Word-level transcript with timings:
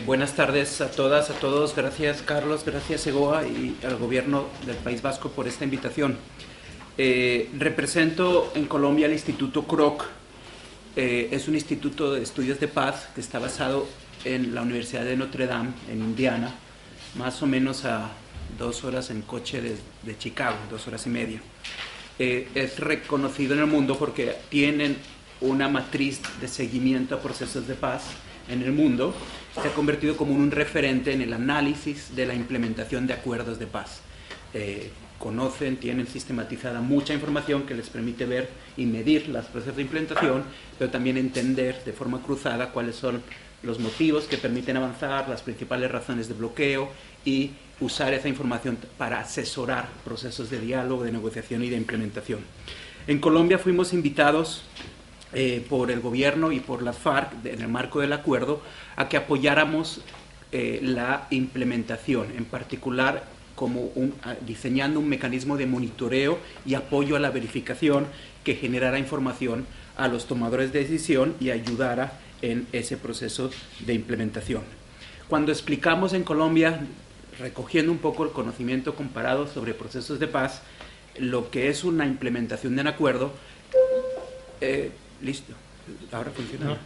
Eh, 0.00 0.02
buenas 0.06 0.34
tardes 0.34 0.80
a 0.80 0.90
todas, 0.90 1.30
a 1.30 1.34
todos. 1.34 1.74
Gracias 1.74 2.22
Carlos, 2.22 2.64
gracias 2.64 3.06
Egoa 3.06 3.46
y 3.46 3.76
al 3.84 3.96
gobierno 3.96 4.46
del 4.66 4.76
País 4.76 5.02
Vasco 5.02 5.30
por 5.30 5.46
esta 5.48 5.64
invitación. 5.64 6.16
Eh, 6.98 7.48
represento 7.58 8.52
en 8.54 8.66
Colombia 8.66 9.06
el 9.06 9.12
Instituto 9.12 9.64
CROC. 9.64 10.06
Eh, 10.96 11.28
es 11.30 11.48
un 11.48 11.54
instituto 11.54 12.12
de 12.12 12.22
estudios 12.22 12.58
de 12.60 12.68
paz 12.68 13.08
que 13.14 13.20
está 13.20 13.38
basado 13.38 13.86
en 14.24 14.54
la 14.54 14.62
Universidad 14.62 15.04
de 15.04 15.16
Notre 15.16 15.46
Dame, 15.46 15.70
en 15.90 16.00
Indiana, 16.00 16.54
más 17.16 17.42
o 17.42 17.46
menos 17.46 17.84
a 17.84 18.10
dos 18.58 18.84
horas 18.84 19.10
en 19.10 19.22
coche 19.22 19.60
de, 19.62 19.76
de 20.02 20.18
Chicago, 20.18 20.56
dos 20.70 20.86
horas 20.88 21.06
y 21.06 21.10
media. 21.10 21.40
es 22.18 22.78
reconocido 22.78 23.54
en 23.54 23.60
el 23.60 23.66
mundo 23.66 23.96
porque 23.96 24.36
tienen 24.50 24.96
una 25.40 25.68
matriz 25.68 26.20
de 26.40 26.48
seguimiento 26.48 27.14
a 27.14 27.20
procesos 27.20 27.66
de 27.66 27.74
paz 27.74 28.02
en 28.50 28.62
el 28.62 28.72
mundo, 28.72 29.14
se 29.54 29.68
ha 29.68 29.72
convertido 29.72 30.16
como 30.16 30.34
un 30.34 30.50
referente 30.50 31.12
en 31.12 31.22
el 31.22 31.32
análisis 31.32 32.14
de 32.14 32.26
la 32.26 32.34
implementación 32.34 33.06
de 33.06 33.14
acuerdos 33.14 33.58
de 33.58 33.66
paz. 33.66 34.00
Eh, 34.52 34.90
conocen, 35.18 35.76
tienen 35.76 36.06
sistematizada 36.06 36.80
mucha 36.80 37.12
información 37.12 37.64
que 37.64 37.74
les 37.74 37.90
permite 37.90 38.24
ver 38.24 38.48
y 38.76 38.86
medir 38.86 39.28
los 39.28 39.44
procesos 39.46 39.76
de 39.76 39.82
implementación, 39.82 40.44
pero 40.78 40.90
también 40.90 41.18
entender 41.18 41.84
de 41.84 41.92
forma 41.92 42.22
cruzada 42.22 42.72
cuáles 42.72 42.96
son 42.96 43.22
los 43.62 43.78
motivos 43.78 44.24
que 44.24 44.38
permiten 44.38 44.78
avanzar, 44.78 45.28
las 45.28 45.42
principales 45.42 45.90
razones 45.90 46.28
de 46.28 46.34
bloqueo 46.34 46.88
y 47.24 47.50
usar 47.80 48.14
esa 48.14 48.28
información 48.28 48.78
para 48.96 49.20
asesorar 49.20 49.88
procesos 50.04 50.48
de 50.48 50.58
diálogo, 50.58 51.04
de 51.04 51.12
negociación 51.12 51.62
y 51.64 51.68
de 51.68 51.76
implementación. 51.76 52.40
En 53.06 53.18
Colombia 53.18 53.58
fuimos 53.58 53.92
invitados 53.92 54.62
eh, 55.32 55.64
por 55.68 55.90
el 55.90 56.00
gobierno 56.00 56.52
y 56.52 56.60
por 56.60 56.82
la 56.82 56.92
FARC, 56.92 57.44
en 57.44 57.60
el 57.60 57.68
marco 57.68 58.00
del 58.00 58.12
acuerdo, 58.12 58.62
a 58.96 59.08
que 59.08 59.16
apoyáramos 59.16 60.00
eh, 60.52 60.80
la 60.82 61.26
implementación, 61.30 62.32
en 62.36 62.44
particular 62.44 63.24
como 63.54 63.90
diseñando 64.46 65.00
un 65.00 65.08
mecanismo 65.08 65.58
de 65.58 65.66
monitoreo 65.66 66.38
y 66.64 66.74
apoyo 66.74 67.14
a 67.14 67.20
la 67.20 67.28
verificación 67.28 68.06
que 68.42 68.54
generara 68.54 68.98
información 68.98 69.66
a 69.98 70.08
los 70.08 70.26
tomadores 70.26 70.72
de 70.72 70.78
decisión 70.78 71.36
y 71.40 71.50
ayudara 71.50 72.14
en 72.40 72.66
ese 72.72 72.96
proceso 72.96 73.50
de 73.80 73.92
implementación. 73.92 74.62
Cuando 75.28 75.52
explicamos 75.52 76.14
en 76.14 76.24
Colombia, 76.24 76.80
recogiendo 77.38 77.92
un 77.92 77.98
poco 77.98 78.24
el 78.24 78.30
conocimiento 78.30 78.94
comparado 78.94 79.46
sobre 79.46 79.74
procesos 79.74 80.18
de 80.18 80.26
paz, 80.26 80.62
lo 81.18 81.50
que 81.50 81.68
es 81.68 81.84
una 81.84 82.06
implementación 82.06 82.74
de 82.76 82.80
un 82.80 82.88
acuerdo, 82.88 83.32
eh, 84.60 84.90
Listo. 85.22 85.52
Ahora 86.12 86.30
funciona. 86.30 86.76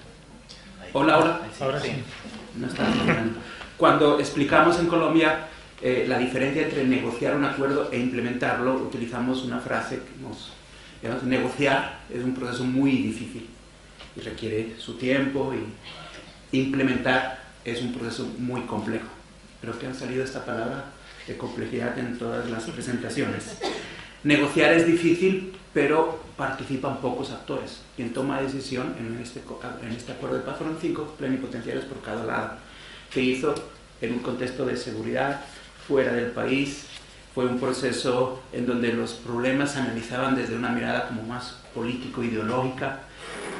Hola, 0.92 1.18
hola. 1.18 1.40
Ahora 1.60 1.80
sí. 1.80 1.92
No 2.56 2.66
está 2.66 2.84
funcionando. 2.84 3.38
Cuando 3.76 4.18
explicamos 4.18 4.78
en 4.78 4.86
Colombia 4.86 5.48
eh, 5.82 6.04
la 6.08 6.18
diferencia 6.18 6.62
entre 6.62 6.84
negociar 6.84 7.36
un 7.36 7.44
acuerdo 7.44 7.90
e 7.92 7.98
implementarlo, 7.98 8.74
utilizamos 8.74 9.44
una 9.44 9.60
frase 9.60 9.96
que 9.96 10.22
nos... 10.22 10.52
Negociar 11.24 12.00
es 12.08 12.24
un 12.24 12.34
proceso 12.34 12.64
muy 12.64 12.92
difícil 12.92 13.46
y 14.16 14.20
requiere 14.20 14.76
su 14.78 14.94
tiempo 14.94 15.52
y 15.52 16.56
implementar 16.56 17.44
es 17.62 17.82
un 17.82 17.92
proceso 17.92 18.26
muy 18.38 18.62
complejo. 18.62 19.08
Creo 19.60 19.78
que 19.78 19.86
han 19.86 19.94
salido 19.94 20.24
esta 20.24 20.46
palabra 20.46 20.86
de 21.26 21.36
complejidad 21.36 21.98
en 21.98 22.18
todas 22.18 22.48
las 22.48 22.64
presentaciones. 22.64 23.58
Negociar 24.22 24.72
es 24.72 24.86
difícil, 24.86 25.54
pero 25.74 26.23
participan 26.36 27.00
pocos 27.00 27.30
actores. 27.30 27.80
Quien 27.96 28.12
toma 28.12 28.40
decisión 28.40 28.94
en 28.98 29.18
este, 29.22 29.42
en 29.82 29.92
este 29.92 30.12
acuerdo 30.12 30.36
de 30.36 30.42
paz 30.42 30.56
fueron 30.58 30.78
cinco 30.80 31.14
plenipotenciarios 31.18 31.84
por 31.84 32.00
cada 32.00 32.24
lado. 32.24 32.50
Se 33.12 33.20
hizo 33.20 33.54
en 34.00 34.14
un 34.14 34.18
contexto 34.18 34.66
de 34.66 34.76
seguridad, 34.76 35.40
fuera 35.86 36.12
del 36.12 36.30
país. 36.32 36.86
Fue 37.34 37.46
un 37.46 37.58
proceso 37.58 38.42
en 38.52 38.66
donde 38.66 38.92
los 38.92 39.12
problemas 39.14 39.72
se 39.72 39.80
analizaban 39.80 40.36
desde 40.36 40.56
una 40.56 40.70
mirada 40.70 41.08
como 41.08 41.22
más 41.22 41.56
político-ideológica. 41.74 43.00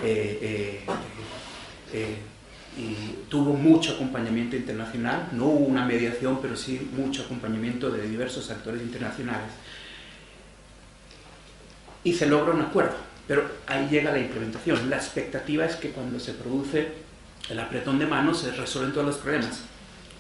Eh, 0.03 0.39
eh, 0.43 0.85
eh, 1.93 2.17
y 2.77 3.29
tuvo 3.29 3.53
mucho 3.53 3.95
acompañamiento 3.95 4.57
internacional. 4.57 5.29
No 5.33 5.47
hubo 5.47 5.67
una 5.67 5.85
mediación, 5.85 6.41
pero 6.43 6.57
sí 6.57 6.91
mucho 6.97 7.23
acompañamiento 7.23 7.91
de 7.91 8.09
diversos 8.09 8.51
actores 8.51 8.83
internacionales 8.83 9.53
y 12.05 12.13
se 12.13 12.27
logra 12.27 12.55
un 12.55 12.61
acuerdo. 12.61 12.95
Pero 13.27 13.45
ahí 13.67 13.89
llega 13.91 14.13
la 14.13 14.19
implementación. 14.19 14.91
La 14.91 14.97
expectativa 14.97 15.65
es 15.65 15.77
que 15.77 15.91
cuando 15.91 16.21
se 16.21 16.35
produce 16.35 16.93
el 17.49 17.59
apretón 17.59 17.99
de 17.99 18.07
manos 18.07 18.41
se 18.41 18.53
resuelven 18.53 18.93
todos 18.93 19.07
los 19.07 19.17
problemas. 19.17 19.63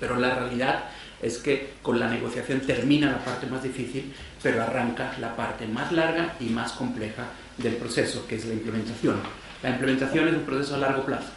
Pero 0.00 0.16
la 0.16 0.34
realidad 0.34 0.84
es 1.22 1.38
que 1.38 1.74
con 1.82 1.98
la 1.98 2.08
negociación 2.08 2.60
termina 2.60 3.10
la 3.10 3.24
parte 3.24 3.46
más 3.46 3.62
difícil, 3.62 4.12
pero 4.42 4.62
arranca 4.62 5.14
la 5.20 5.36
parte 5.36 5.66
más 5.66 5.92
larga 5.92 6.34
y 6.40 6.46
más 6.46 6.72
compleja 6.72 7.24
del 7.56 7.76
proceso, 7.76 8.26
que 8.26 8.36
es 8.36 8.44
la 8.46 8.54
implementación. 8.54 9.16
La 9.62 9.70
implementación 9.70 10.28
es 10.28 10.34
un 10.34 10.42
proceso 10.42 10.74
a 10.74 10.78
largo 10.78 11.04
plazo, 11.04 11.30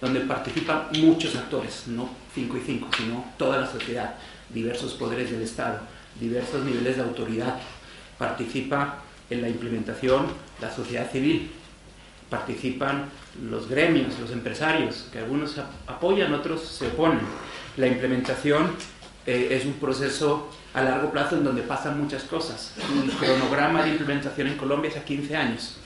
donde 0.00 0.20
participan 0.20 0.88
muchos 0.92 1.36
actores, 1.36 1.84
no 1.88 2.08
cinco 2.34 2.56
y 2.56 2.60
cinco, 2.60 2.88
sino 2.96 3.24
toda 3.36 3.58
la 3.58 3.66
sociedad, 3.66 4.14
diversos 4.48 4.94
poderes 4.94 5.30
del 5.30 5.42
Estado, 5.42 5.80
diversos 6.18 6.64
niveles 6.64 6.96
de 6.96 7.02
autoridad. 7.02 7.56
Participa 8.16 9.02
en 9.30 9.42
la 9.42 9.48
implementación 9.48 10.26
la 10.60 10.70
sociedad 10.74 11.10
civil. 11.10 11.50
Participan 12.28 13.06
los 13.50 13.68
gremios, 13.68 14.18
los 14.20 14.30
empresarios, 14.30 15.08
que 15.12 15.18
algunos 15.18 15.56
apoyan, 15.86 16.32
otros 16.34 16.62
se 16.62 16.88
oponen. 16.88 17.20
La 17.76 17.86
implementación 17.86 18.72
eh, 19.26 19.48
es 19.50 19.64
un 19.64 19.74
proceso 19.74 20.48
a 20.74 20.82
largo 20.82 21.10
plazo 21.10 21.36
en 21.36 21.44
donde 21.44 21.62
pasan 21.62 22.00
muchas 22.00 22.24
cosas. 22.24 22.74
El 23.04 23.10
cronograma 23.12 23.82
de 23.82 23.90
implementación 23.90 24.48
en 24.48 24.56
Colombia 24.56 24.90
es 24.90 24.96
a 24.96 25.04
15 25.04 25.36
años. 25.36 25.76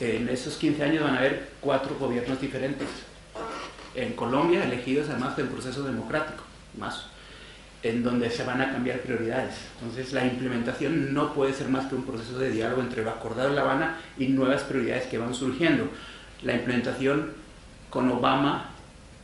En 0.00 0.28
esos 0.28 0.56
15 0.56 0.82
años 0.82 1.04
van 1.04 1.14
a 1.14 1.18
haber 1.18 1.52
cuatro 1.60 1.96
gobiernos 1.98 2.40
diferentes. 2.40 2.88
En 3.94 4.14
Colombia, 4.14 4.64
elegidos 4.64 5.08
además 5.08 5.36
del 5.36 5.46
proceso 5.46 5.84
democrático, 5.84 6.42
más 6.76 7.06
en 7.84 8.02
donde 8.02 8.30
se 8.30 8.44
van 8.44 8.62
a 8.62 8.72
cambiar 8.72 9.00
prioridades. 9.00 9.54
Entonces 9.78 10.14
la 10.14 10.24
implementación 10.24 11.12
no 11.12 11.34
puede 11.34 11.52
ser 11.52 11.68
más 11.68 11.86
que 11.86 11.94
un 11.94 12.04
proceso 12.04 12.38
de 12.38 12.50
diálogo 12.50 12.80
entre 12.80 13.04
lo 13.04 13.10
acordado 13.10 13.50
en 13.50 13.56
La 13.56 13.60
Habana 13.60 13.98
y 14.18 14.28
nuevas 14.28 14.62
prioridades 14.62 15.04
que 15.04 15.18
van 15.18 15.34
surgiendo. 15.34 15.90
La 16.42 16.54
implementación 16.54 17.32
con 17.90 18.10
Obama 18.10 18.70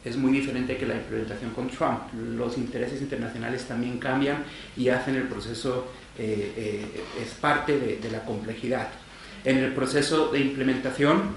es 0.04 0.16
muy 0.16 0.32
diferente 0.32 0.76
que 0.76 0.86
la 0.86 0.94
implementación 0.94 1.52
con 1.52 1.68
Trump. 1.68 2.00
Los 2.36 2.58
intereses 2.58 3.00
internacionales 3.00 3.64
también 3.64 3.98
cambian 3.98 4.44
y 4.76 4.90
hacen 4.90 5.16
el 5.16 5.24
proceso, 5.24 5.90
eh, 6.18 6.52
eh, 6.56 7.04
es 7.22 7.32
parte 7.32 7.78
de, 7.78 7.96
de 7.96 8.10
la 8.10 8.24
complejidad. 8.26 8.88
En 9.42 9.56
el 9.56 9.72
proceso 9.72 10.28
de 10.28 10.38
implementación 10.38 11.34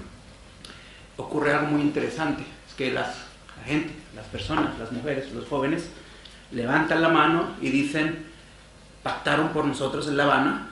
ocurre 1.16 1.54
algo 1.54 1.68
muy 1.68 1.80
interesante, 1.80 2.42
es 2.68 2.74
que 2.74 2.90
las, 2.90 3.16
la 3.58 3.64
gente, 3.64 3.94
las 4.14 4.26
personas, 4.26 4.78
las 4.78 4.92
mujeres, 4.92 5.32
los 5.32 5.46
jóvenes, 5.46 5.88
levantan 6.54 7.02
la 7.02 7.08
mano 7.08 7.48
y 7.60 7.70
dicen, 7.70 8.26
pactaron 9.02 9.48
por 9.48 9.64
nosotros 9.64 10.08
en 10.08 10.16
La 10.16 10.24
Habana, 10.24 10.68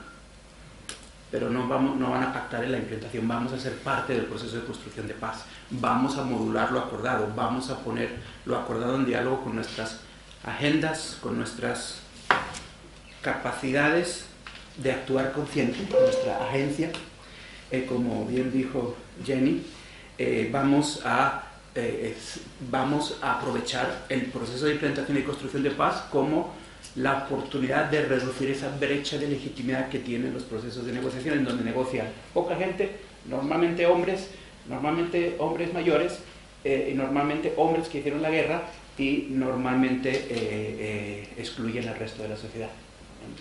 pero 1.29 1.49
no, 1.49 1.67
vamos, 1.67 1.97
no 1.97 2.11
van 2.11 2.23
a 2.23 2.33
pactar 2.33 2.63
en 2.63 2.71
la 2.71 2.77
implementación, 2.77 3.27
vamos 3.27 3.53
a 3.53 3.59
ser 3.59 3.77
parte 3.79 4.13
del 4.13 4.25
proceso 4.25 4.57
de 4.57 4.65
construcción 4.65 5.07
de 5.07 5.13
paz, 5.13 5.45
vamos 5.69 6.17
a 6.17 6.23
modular 6.23 6.71
lo 6.71 6.79
acordado, 6.79 7.31
vamos 7.35 7.69
a 7.69 7.79
poner 7.79 8.17
lo 8.45 8.57
acordado 8.57 8.95
en 8.95 9.05
diálogo 9.05 9.43
con 9.43 9.55
nuestras 9.55 9.99
agendas, 10.45 11.17
con 11.21 11.37
nuestras 11.37 12.01
capacidades 13.21 14.25
de 14.77 14.91
actuar 14.91 15.31
consciente, 15.31 15.87
nuestra 15.89 16.47
agencia, 16.47 16.91
eh, 17.71 17.85
como 17.87 18.25
bien 18.25 18.51
dijo 18.51 18.95
Jenny, 19.25 19.63
eh, 20.17 20.49
vamos 20.51 21.01
a 21.05 21.43
eh, 21.75 22.15
vamos 22.69 23.17
a 23.21 23.39
aprovechar 23.39 24.05
el 24.09 24.25
proceso 24.27 24.65
de 24.65 24.73
implementación 24.73 25.17
y 25.17 25.21
construcción 25.23 25.63
de 25.63 25.71
paz 25.71 26.05
como 26.11 26.53
la 26.95 27.25
oportunidad 27.25 27.89
de 27.89 28.05
reducir 28.05 28.51
esa 28.51 28.69
brecha 28.77 29.17
de 29.17 29.27
legitimidad 29.27 29.89
que 29.89 29.99
tienen 29.99 30.33
los 30.33 30.43
procesos 30.43 30.85
de 30.85 30.91
negociación 30.91 31.39
en 31.39 31.45
donde 31.45 31.63
negocian 31.63 32.07
poca 32.33 32.55
gente, 32.55 32.91
normalmente 33.27 33.87
hombres, 33.87 34.29
normalmente 34.69 35.35
hombres 35.39 35.73
mayores 35.73 36.19
eh, 36.63 36.89
y 36.91 36.95
normalmente 36.95 37.53
hombres 37.57 37.87
que 37.87 37.99
hicieron 37.99 38.21
la 38.21 38.29
guerra 38.29 38.63
y 38.97 39.27
normalmente 39.31 40.27
eh, 40.29 41.29
excluyen 41.37 41.87
al 41.87 41.95
resto 41.95 42.21
de 42.21 42.29
la 42.29 42.37
sociedad. 42.37 42.69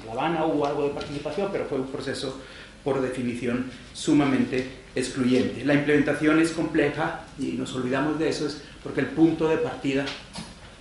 En 0.00 0.06
La 0.06 0.12
Habana 0.12 0.46
hubo 0.46 0.64
algo 0.64 0.84
de 0.84 0.90
participación, 0.90 1.50
pero 1.52 1.66
fue 1.66 1.78
un 1.78 1.88
proceso 1.88 2.40
por 2.84 3.00
definición 3.00 3.70
sumamente 3.92 4.82
excluyente. 4.94 5.64
La 5.64 5.74
implementación 5.74 6.40
es 6.40 6.50
compleja 6.50 7.24
y 7.38 7.52
nos 7.52 7.74
olvidamos 7.74 8.18
de 8.18 8.28
eso 8.28 8.46
es 8.46 8.62
porque 8.82 9.00
el 9.00 9.06
punto 9.08 9.48
de 9.48 9.58
partida 9.58 10.04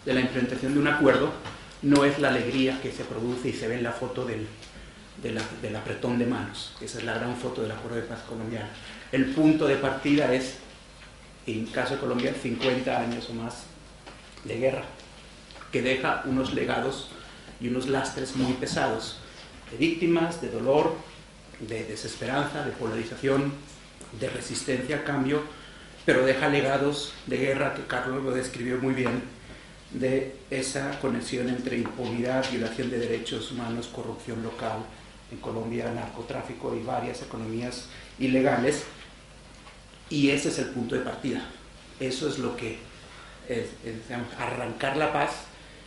de 0.05 0.13
la 0.13 0.21
implementación 0.21 0.73
de 0.73 0.79
un 0.79 0.87
acuerdo 0.87 1.31
no 1.81 2.05
es 2.05 2.19
la 2.19 2.29
alegría 2.29 2.79
que 2.81 2.91
se 2.91 3.03
produce 3.03 3.49
y 3.49 3.53
se 3.53 3.67
ve 3.67 3.75
en 3.75 3.83
la 3.83 3.91
foto 3.91 4.25
del, 4.25 4.47
del 5.21 5.75
apretón 5.75 6.19
de 6.19 6.25
manos. 6.25 6.73
Esa 6.81 6.99
es 6.99 7.03
la 7.03 7.15
gran 7.15 7.35
foto 7.35 7.61
del 7.61 7.71
acuerdo 7.71 7.97
de 7.97 8.03
paz 8.03 8.21
colombiano. 8.27 8.67
El 9.11 9.25
punto 9.33 9.67
de 9.67 9.75
partida 9.75 10.33
es, 10.33 10.57
en 11.45 11.65
caso 11.67 11.95
de 11.95 11.99
Colombia, 11.99 12.33
50 12.39 12.99
años 12.99 13.29
o 13.29 13.33
más 13.33 13.63
de 14.43 14.57
guerra, 14.57 14.83
que 15.71 15.81
deja 15.81 16.23
unos 16.25 16.53
legados 16.53 17.09
y 17.59 17.67
unos 17.67 17.87
lastres 17.87 18.35
muy 18.35 18.53
pesados, 18.53 19.17
de 19.71 19.77
víctimas, 19.77 20.41
de 20.41 20.49
dolor, 20.49 20.95
de 21.67 21.85
desesperanza, 21.85 22.63
de 22.63 22.71
polarización, 22.71 23.53
de 24.19 24.29
resistencia 24.29 24.97
a 24.97 25.03
cambio, 25.03 25.41
pero 26.05 26.25
deja 26.25 26.49
legados 26.49 27.13
de 27.27 27.37
guerra 27.37 27.73
que 27.73 27.83
Carlos 27.83 28.23
lo 28.23 28.31
describió 28.31 28.77
muy 28.79 28.93
bien, 28.93 29.23
de 29.91 30.35
esa 30.49 30.99
conexión 30.99 31.49
entre 31.49 31.77
impunidad, 31.77 32.49
violación 32.49 32.89
de 32.89 32.97
derechos 32.97 33.51
humanos, 33.51 33.87
corrupción 33.87 34.41
local, 34.41 34.79
en 35.31 35.37
Colombia 35.37 35.91
narcotráfico 35.93 36.75
y 36.75 36.83
varias 36.83 37.21
economías 37.21 37.87
ilegales, 38.19 38.83
y 40.09 40.29
ese 40.29 40.49
es 40.49 40.59
el 40.59 40.69
punto 40.69 40.95
de 40.95 41.01
partida. 41.01 41.45
Eso 41.99 42.27
es 42.27 42.39
lo 42.39 42.57
que 42.57 42.79
es, 43.47 43.67
arrancar 44.39 44.97
la 44.97 45.13
paz, 45.13 45.31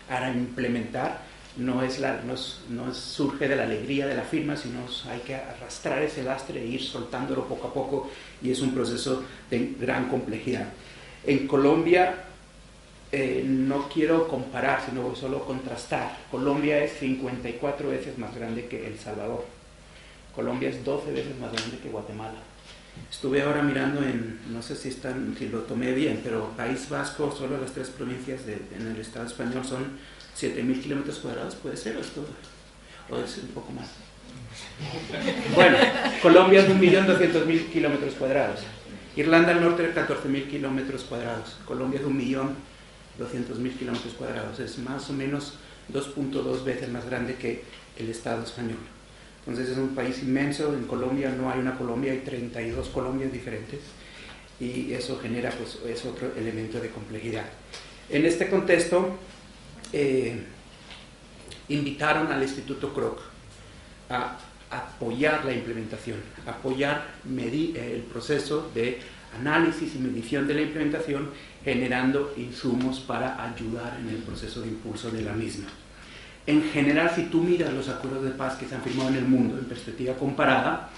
para 0.08 0.30
implementar, 0.30 1.22
no, 1.56 1.82
es 1.82 2.00
la, 2.00 2.22
no, 2.22 2.34
no 2.70 2.94
surge 2.94 3.48
de 3.48 3.56
la 3.56 3.64
alegría 3.64 4.06
de 4.06 4.16
la 4.16 4.22
firma, 4.22 4.56
sino 4.56 4.80
hay 5.10 5.20
que 5.20 5.34
arrastrar 5.34 6.02
ese 6.02 6.22
lastre 6.22 6.60
e 6.60 6.66
ir 6.66 6.82
soltándolo 6.82 7.46
poco 7.46 7.68
a 7.68 7.74
poco 7.74 8.10
y 8.42 8.50
es 8.50 8.60
un 8.60 8.74
proceso 8.74 9.22
de 9.50 9.74
gran 9.78 10.08
complejidad. 10.08 10.68
En 11.26 11.46
Colombia 11.46 12.14
eh, 13.12 13.44
no 13.46 13.88
quiero 13.88 14.26
comparar, 14.26 14.84
sino 14.84 15.14
solo 15.14 15.44
contrastar. 15.44 16.18
Colombia 16.30 16.82
es 16.82 16.98
54 16.98 17.88
veces 17.88 18.18
más 18.18 18.34
grande 18.34 18.66
que 18.66 18.86
El 18.86 18.98
Salvador. 18.98 19.44
Colombia 20.34 20.68
es 20.68 20.84
12 20.84 21.12
veces 21.12 21.38
más 21.38 21.52
grande 21.52 21.78
que 21.78 21.88
Guatemala. 21.88 22.40
Estuve 23.10 23.42
ahora 23.42 23.62
mirando 23.62 24.02
en, 24.02 24.40
no 24.52 24.62
sé 24.62 24.74
si, 24.74 24.88
están, 24.88 25.36
si 25.38 25.48
lo 25.48 25.60
tomé 25.60 25.92
bien, 25.92 26.20
pero 26.24 26.50
País 26.56 26.88
Vasco, 26.88 27.32
solo 27.36 27.60
las 27.60 27.72
tres 27.72 27.88
provincias 27.90 28.42
en 28.46 28.86
el 28.86 29.00
Estado 29.00 29.26
español 29.26 29.64
son 29.64 29.84
7.000 30.38 30.82
kilómetros 30.82 31.18
cuadrados, 31.18 31.54
puede 31.56 31.76
ser, 31.76 31.96
o 31.96 32.00
es 32.00 32.08
todo, 32.08 32.26
o 33.10 33.18
es 33.18 33.38
un 33.38 33.48
poco 33.48 33.72
más. 33.72 33.88
Bueno, 35.54 35.76
Colombia 36.22 36.60
es 36.60 36.68
1.200.000 36.68 37.68
kilómetros 37.70 38.14
cuadrados. 38.14 38.60
Irlanda 39.16 39.54
del 39.54 39.62
Norte 39.62 39.88
es 39.88 39.94
14.000 39.94 40.48
kilómetros 40.48 41.04
cuadrados. 41.04 41.56
Colombia 41.64 42.00
es 42.00 42.06
1.200.000 42.06 43.78
kilómetros 43.78 44.14
cuadrados. 44.14 44.58
Es 44.58 44.78
más 44.78 45.08
o 45.10 45.12
menos 45.12 45.54
2.2 45.92 46.64
veces 46.64 46.88
más 46.88 47.06
grande 47.06 47.36
que 47.36 47.62
el 47.98 48.10
Estado 48.10 48.42
español. 48.42 48.78
Entonces 49.46 49.72
es 49.72 49.78
un 49.78 49.94
país 49.94 50.22
inmenso, 50.22 50.72
en 50.72 50.84
Colombia 50.84 51.30
no 51.30 51.50
hay 51.50 51.58
una 51.58 51.76
Colombia, 51.76 52.12
hay 52.12 52.20
32 52.20 52.88
Colombias 52.88 53.30
diferentes 53.30 53.80
y 54.58 54.92
eso 54.92 55.18
genera, 55.18 55.50
pues, 55.50 55.78
es 55.86 56.04
otro 56.06 56.32
elemento 56.36 56.80
de 56.80 56.88
complejidad. 56.88 57.44
En 58.08 58.24
este 58.24 58.48
contexto, 58.48 59.18
eh, 59.96 60.36
invitaron 61.68 62.30
al 62.32 62.42
Instituto 62.42 62.92
Kroc 62.92 63.20
a 64.10 64.36
apoyar 64.68 65.44
la 65.44 65.52
implementación, 65.52 66.18
apoyar 66.46 67.14
el 67.24 68.02
proceso 68.10 68.70
de 68.74 68.98
análisis 69.38 69.94
y 69.94 69.98
medición 69.98 70.48
de 70.48 70.54
la 70.54 70.62
implementación, 70.62 71.30
generando 71.62 72.34
insumos 72.36 73.00
para 73.00 73.42
ayudar 73.44 73.98
en 74.00 74.08
el 74.08 74.22
proceso 74.22 74.62
de 74.62 74.68
impulso 74.68 75.10
de 75.12 75.22
la 75.22 75.32
misma. 75.32 75.68
En 76.46 76.70
general, 76.70 77.10
si 77.14 77.26
tú 77.26 77.40
miras 77.40 77.72
los 77.72 77.88
acuerdos 77.88 78.24
de 78.24 78.30
paz 78.30 78.56
que 78.56 78.66
se 78.66 78.74
han 78.74 78.82
firmado 78.82 79.10
en 79.10 79.16
el 79.16 79.24
mundo 79.24 79.56
en 79.56 79.64
perspectiva 79.64 80.14
comparada, 80.14 80.90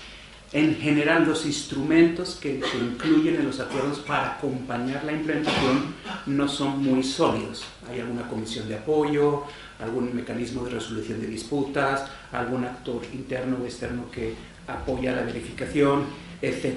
en 0.53 0.77
general 0.77 1.27
los 1.27 1.45
instrumentos 1.45 2.37
que 2.41 2.61
se 2.61 2.79
incluyen 2.79 3.37
en 3.37 3.47
los 3.47 3.59
acuerdos 3.59 3.99
para 4.01 4.37
acompañar 4.37 5.05
la 5.05 5.13
implementación 5.13 5.95
no 6.27 6.49
son 6.49 6.83
muy 6.83 7.03
sólidos. 7.03 7.65
Hay 7.91 8.01
alguna 8.01 8.29
comisión 8.29 8.69
de 8.69 8.77
apoyo, 8.77 9.45
algún 9.81 10.15
mecanismo 10.15 10.65
de 10.65 10.71
resolución 10.71 11.21
de 11.21 11.27
disputas, 11.27 12.07
algún 12.33 12.65
actor 12.65 13.03
interno 13.13 13.59
o 13.61 13.65
externo 13.65 14.11
que 14.11 14.35
apoya 14.67 15.13
la 15.13 15.23
verificación, 15.23 16.05
etc. 16.41 16.75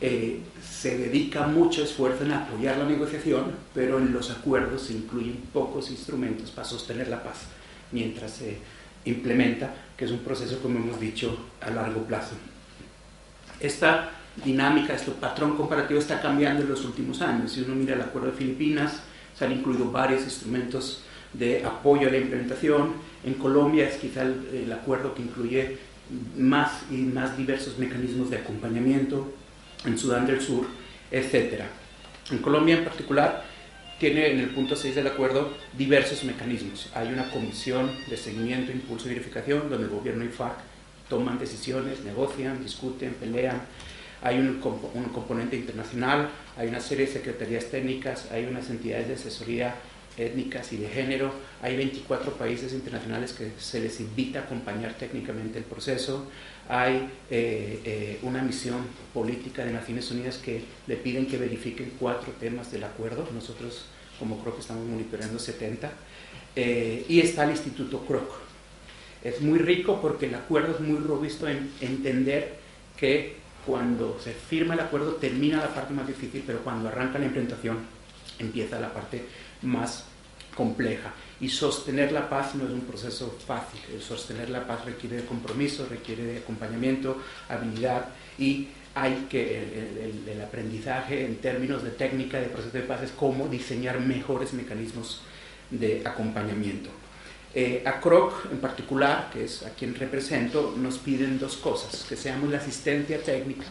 Eh, 0.00 0.40
se 0.62 0.98
dedica 0.98 1.46
mucho 1.46 1.82
esfuerzo 1.82 2.24
en 2.24 2.32
apoyar 2.32 2.78
la 2.78 2.84
negociación, 2.84 3.52
pero 3.74 3.98
en 3.98 4.12
los 4.12 4.30
acuerdos 4.30 4.82
se 4.82 4.94
incluyen 4.94 5.36
pocos 5.52 5.90
instrumentos 5.90 6.50
para 6.50 6.68
sostener 6.68 7.08
la 7.08 7.22
paz 7.22 7.46
mientras 7.92 8.32
se 8.32 8.58
implementa, 9.04 9.72
que 9.96 10.04
es 10.04 10.10
un 10.10 10.18
proceso, 10.18 10.60
como 10.60 10.78
hemos 10.78 11.00
dicho, 11.00 11.36
a 11.60 11.70
largo 11.70 12.02
plazo. 12.02 12.34
Esta 13.60 14.10
dinámica, 14.44 14.94
este 14.94 15.10
patrón 15.12 15.56
comparativo 15.56 15.98
está 15.98 16.20
cambiando 16.20 16.62
en 16.62 16.68
los 16.68 16.84
últimos 16.84 17.20
años. 17.22 17.52
Si 17.52 17.62
uno 17.62 17.74
mira 17.74 17.94
el 17.94 18.02
Acuerdo 18.02 18.30
de 18.30 18.36
Filipinas, 18.36 19.02
se 19.36 19.44
han 19.44 19.52
incluido 19.52 19.90
varios 19.90 20.22
instrumentos 20.22 21.02
de 21.32 21.64
apoyo 21.64 22.08
a 22.08 22.10
la 22.10 22.18
implementación. 22.18 22.94
En 23.24 23.34
Colombia 23.34 23.88
es 23.88 23.96
quizá 23.96 24.22
el, 24.22 24.72
acuerdo 24.72 25.14
que 25.14 25.22
incluye 25.22 25.78
más 26.36 26.82
y 26.90 26.96
más 26.96 27.36
diversos 27.36 27.78
mecanismos 27.78 28.30
de 28.30 28.38
acompañamiento, 28.38 29.32
en 29.84 29.98
Sudán 29.98 30.26
del 30.26 30.40
Sur, 30.40 30.66
etc. 31.10 31.62
En 32.30 32.38
Colombia 32.38 32.78
en 32.78 32.84
particular, 32.84 33.44
tiene 33.98 34.30
en 34.30 34.38
el 34.38 34.50
punto 34.50 34.76
6 34.76 34.94
del 34.94 35.08
acuerdo 35.08 35.52
diversos 35.76 36.22
mecanismos. 36.24 36.90
Hay 36.94 37.08
una 37.08 37.30
comisión 37.30 37.90
de 38.08 38.16
seguimiento, 38.16 38.70
impulso 38.70 39.06
y 39.06 39.14
verificación 39.14 39.68
donde 39.68 39.84
el 39.84 39.90
gobierno 39.90 40.24
y 40.24 40.28
FARC 40.28 40.67
toman 41.08 41.38
decisiones, 41.38 42.00
negocian, 42.04 42.62
discuten, 42.62 43.14
pelean. 43.14 43.62
Hay 44.22 44.38
un, 44.38 44.60
componente 44.60 45.56
internacional, 45.56 46.30
hay 46.56 46.68
una 46.68 46.80
serie 46.80 47.06
de 47.06 47.12
secretarías 47.12 47.66
técnicas, 47.66 48.30
hay 48.32 48.46
unas 48.46 48.68
entidades 48.68 49.08
de 49.08 49.14
asesoría 49.14 49.76
étnicas 50.16 50.72
y 50.72 50.76
de 50.78 50.88
género. 50.88 51.32
Hay 51.62 51.76
24 51.76 52.32
países 52.32 52.72
internacionales 52.72 53.32
que 53.32 53.52
se 53.58 53.80
les 53.80 54.00
invita 54.00 54.40
a 54.40 54.42
acompañar 54.42 54.94
técnicamente 54.94 55.58
el 55.58 55.64
proceso. 55.64 56.26
Hay 56.68 57.08
eh, 57.30 57.80
eh, 57.84 58.18
una 58.22 58.42
misión 58.42 58.80
política 59.14 59.64
de 59.64 59.72
Naciones 59.72 60.10
Unidas 60.10 60.38
que 60.38 60.62
le 60.86 60.96
piden 60.96 61.26
que 61.26 61.38
verifiquen 61.38 61.92
cuatro 61.98 62.32
temas 62.40 62.72
del 62.72 62.84
acuerdo. 62.84 63.28
Nosotros, 63.32 63.86
como 64.18 64.42
que 64.42 64.60
estamos 64.60 64.84
monitoreando 64.86 65.38
70. 65.38 65.90
Eh, 66.56 67.06
y 67.08 67.20
está 67.20 67.44
el 67.44 67.50
Instituto 67.50 68.04
Kroc. 68.04 68.48
Es 69.22 69.40
muy 69.40 69.58
rico 69.58 70.00
porque 70.00 70.26
el 70.26 70.34
acuerdo 70.34 70.74
es 70.74 70.80
muy 70.80 70.98
robusto 70.98 71.48
en 71.48 71.70
entender 71.80 72.58
que 72.96 73.36
cuando 73.66 74.18
se 74.20 74.32
firma 74.32 74.74
el 74.74 74.80
acuerdo 74.80 75.14
termina 75.14 75.58
la 75.58 75.74
parte 75.74 75.92
más 75.92 76.06
difícil, 76.06 76.42
pero 76.46 76.60
cuando 76.60 76.88
arranca 76.88 77.18
la 77.18 77.26
implementación 77.26 77.78
empieza 78.38 78.80
la 78.80 78.92
parte 78.92 79.24
más 79.62 80.04
compleja. 80.54 81.12
Y 81.40 81.48
sostener 81.48 82.10
la 82.10 82.28
paz 82.28 82.54
no 82.54 82.64
es 82.64 82.70
un 82.70 82.80
proceso 82.80 83.38
fácil. 83.46 83.80
sostener 84.00 84.50
la 84.50 84.66
paz 84.66 84.84
requiere 84.84 85.16
de 85.16 85.24
compromiso, 85.24 85.86
requiere 85.88 86.24
de 86.24 86.38
acompañamiento, 86.38 87.18
habilidad 87.48 88.08
y 88.38 88.68
hay 88.94 89.26
que 89.30 89.62
el, 90.26 90.40
aprendizaje 90.40 91.24
en 91.24 91.36
términos 91.36 91.84
de 91.84 91.90
técnica 91.90 92.40
de 92.40 92.46
proceso 92.46 92.76
de 92.76 92.82
paz 92.82 93.02
es 93.02 93.10
cómo 93.10 93.46
diseñar 93.48 94.00
mejores 94.00 94.52
mecanismos 94.52 95.20
de 95.70 96.02
acompañamiento. 96.04 96.90
Eh, 97.54 97.82
a 97.86 97.98
CROC 97.98 98.52
en 98.52 98.58
particular, 98.58 99.30
que 99.32 99.44
es 99.44 99.62
a 99.62 99.70
quien 99.70 99.94
represento, 99.94 100.74
nos 100.76 100.98
piden 100.98 101.38
dos 101.38 101.56
cosas, 101.56 102.04
que 102.06 102.16
seamos 102.16 102.50
la 102.50 102.58
asistencia 102.58 103.22
técnica 103.22 103.64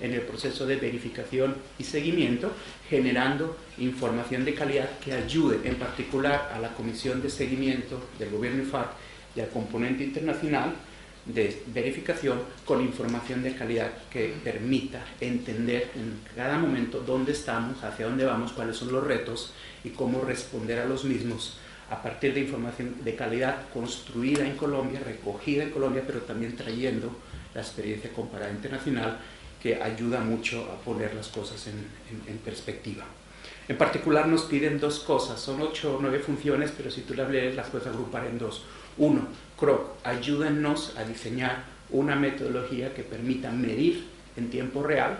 en 0.00 0.14
el 0.14 0.22
proceso 0.22 0.66
de 0.66 0.76
verificación 0.76 1.56
y 1.78 1.84
seguimiento, 1.84 2.52
generando 2.88 3.56
información 3.78 4.44
de 4.44 4.54
calidad 4.54 4.88
que 4.98 5.12
ayude 5.12 5.68
en 5.68 5.76
particular 5.76 6.52
a 6.54 6.60
la 6.60 6.74
Comisión 6.74 7.22
de 7.22 7.30
Seguimiento 7.30 8.00
del 8.18 8.30
Gobierno 8.30 8.62
IFARC 8.62 8.90
y 9.34 9.40
al 9.40 9.48
componente 9.48 10.04
internacional 10.04 10.74
de 11.26 11.62
verificación 11.68 12.38
con 12.64 12.82
información 12.82 13.42
de 13.42 13.54
calidad 13.54 13.90
que 14.10 14.34
permita 14.44 15.04
entender 15.20 15.90
en 15.96 16.20
cada 16.36 16.58
momento 16.58 17.00
dónde 17.00 17.32
estamos, 17.32 17.82
hacia 17.82 18.06
dónde 18.06 18.26
vamos, 18.26 18.52
cuáles 18.52 18.76
son 18.76 18.92
los 18.92 19.04
retos 19.04 19.52
y 19.82 19.90
cómo 19.90 20.20
responder 20.20 20.78
a 20.78 20.84
los 20.84 21.04
mismos 21.04 21.56
a 21.90 22.02
partir 22.02 22.34
de 22.34 22.40
información 22.40 22.96
de 23.04 23.14
calidad 23.14 23.68
construida 23.72 24.46
en 24.46 24.56
Colombia, 24.56 25.00
recogida 25.04 25.62
en 25.62 25.70
Colombia, 25.70 26.02
pero 26.06 26.20
también 26.20 26.56
trayendo 26.56 27.10
la 27.54 27.60
experiencia 27.60 28.12
comparada 28.12 28.50
internacional 28.50 29.18
que 29.62 29.82
ayuda 29.82 30.20
mucho 30.20 30.62
a 30.70 30.84
poner 30.84 31.14
las 31.14 31.28
cosas 31.28 31.66
en, 31.68 32.38
perspectiva. 32.38 33.04
En 33.66 33.78
particular 33.78 34.26
nos 34.26 34.42
piden 34.42 34.78
dos 34.78 35.00
cosas, 35.00 35.40
son 35.40 35.62
ocho 35.62 35.96
o 35.96 35.98
nueve 36.00 36.18
funciones, 36.18 36.70
pero 36.76 36.90
si 36.90 37.00
tú 37.02 37.14
las 37.14 37.30
lees 37.30 37.54
las 37.54 37.68
puedes 37.68 37.86
agrupar 37.86 38.26
en 38.26 38.38
dos. 38.38 38.62
Uno, 38.98 39.26
CROC, 39.58 40.04
ayúdennos 40.04 40.94
a 40.98 41.04
diseñar 41.04 41.64
una 41.90 42.14
metodología 42.14 42.92
que 42.92 43.04
permita 43.04 43.50
medir 43.50 44.04
en 44.36 44.50
tiempo 44.50 44.82
real, 44.82 45.16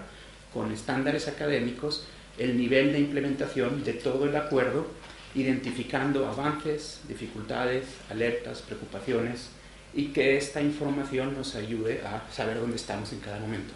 con 0.52 0.70
estándares 0.72 1.26
académicos, 1.26 2.06
el 2.36 2.58
nivel 2.58 2.92
de 2.92 3.00
implementación 3.00 3.82
de 3.82 3.94
todo 3.94 4.26
el 4.26 4.36
acuerdo, 4.36 4.86
identificando 5.34 6.28
avances, 6.28 7.00
dificultades, 7.08 7.86
alertas, 8.10 8.62
preocupaciones, 8.62 9.48
y 9.94 10.06
que 10.06 10.36
esta 10.36 10.60
información 10.60 11.34
nos 11.36 11.54
ayude 11.54 12.02
a 12.04 12.24
saber 12.32 12.58
dónde 12.58 12.76
estamos 12.76 13.12
en 13.12 13.20
cada 13.20 13.38
momento. 13.38 13.72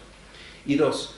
Y 0.65 0.75
dos, 0.75 1.15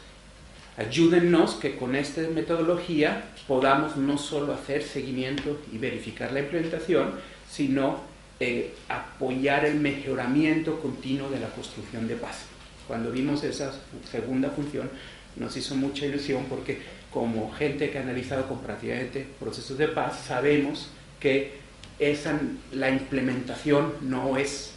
ayúdennos 0.77 1.55
que 1.55 1.75
con 1.75 1.95
esta 1.95 2.21
metodología 2.21 3.31
podamos 3.48 3.98
no 3.98 4.17
solo 4.17 4.53
hacer 4.53 4.83
seguimiento 4.83 5.60
y 5.71 5.77
verificar 5.77 6.31
la 6.31 6.41
implementación, 6.41 7.15
sino 7.50 8.01
eh, 8.39 8.74
apoyar 8.89 9.65
el 9.65 9.75
mejoramiento 9.75 10.79
continuo 10.79 11.29
de 11.29 11.39
la 11.39 11.50
construcción 11.50 12.07
de 12.07 12.15
paz. 12.15 12.45
Cuando 12.88 13.12
vimos 13.12 13.43
esa 13.43 13.74
segunda 14.10 14.50
función, 14.50 14.89
nos 15.36 15.55
hizo 15.57 15.75
mucha 15.75 16.05
ilusión 16.05 16.45
porque 16.50 16.79
como 17.12 17.51
gente 17.51 17.89
que 17.89 17.98
ha 17.98 18.01
analizado 18.01 18.48
comparativamente 18.48 19.27
procesos 19.39 19.77
de 19.77 19.88
paz, 19.88 20.24
sabemos 20.27 20.89
que 21.20 21.60
esa, 22.00 22.39
la 22.72 22.89
implementación 22.89 23.94
no 24.01 24.38
es 24.38 24.74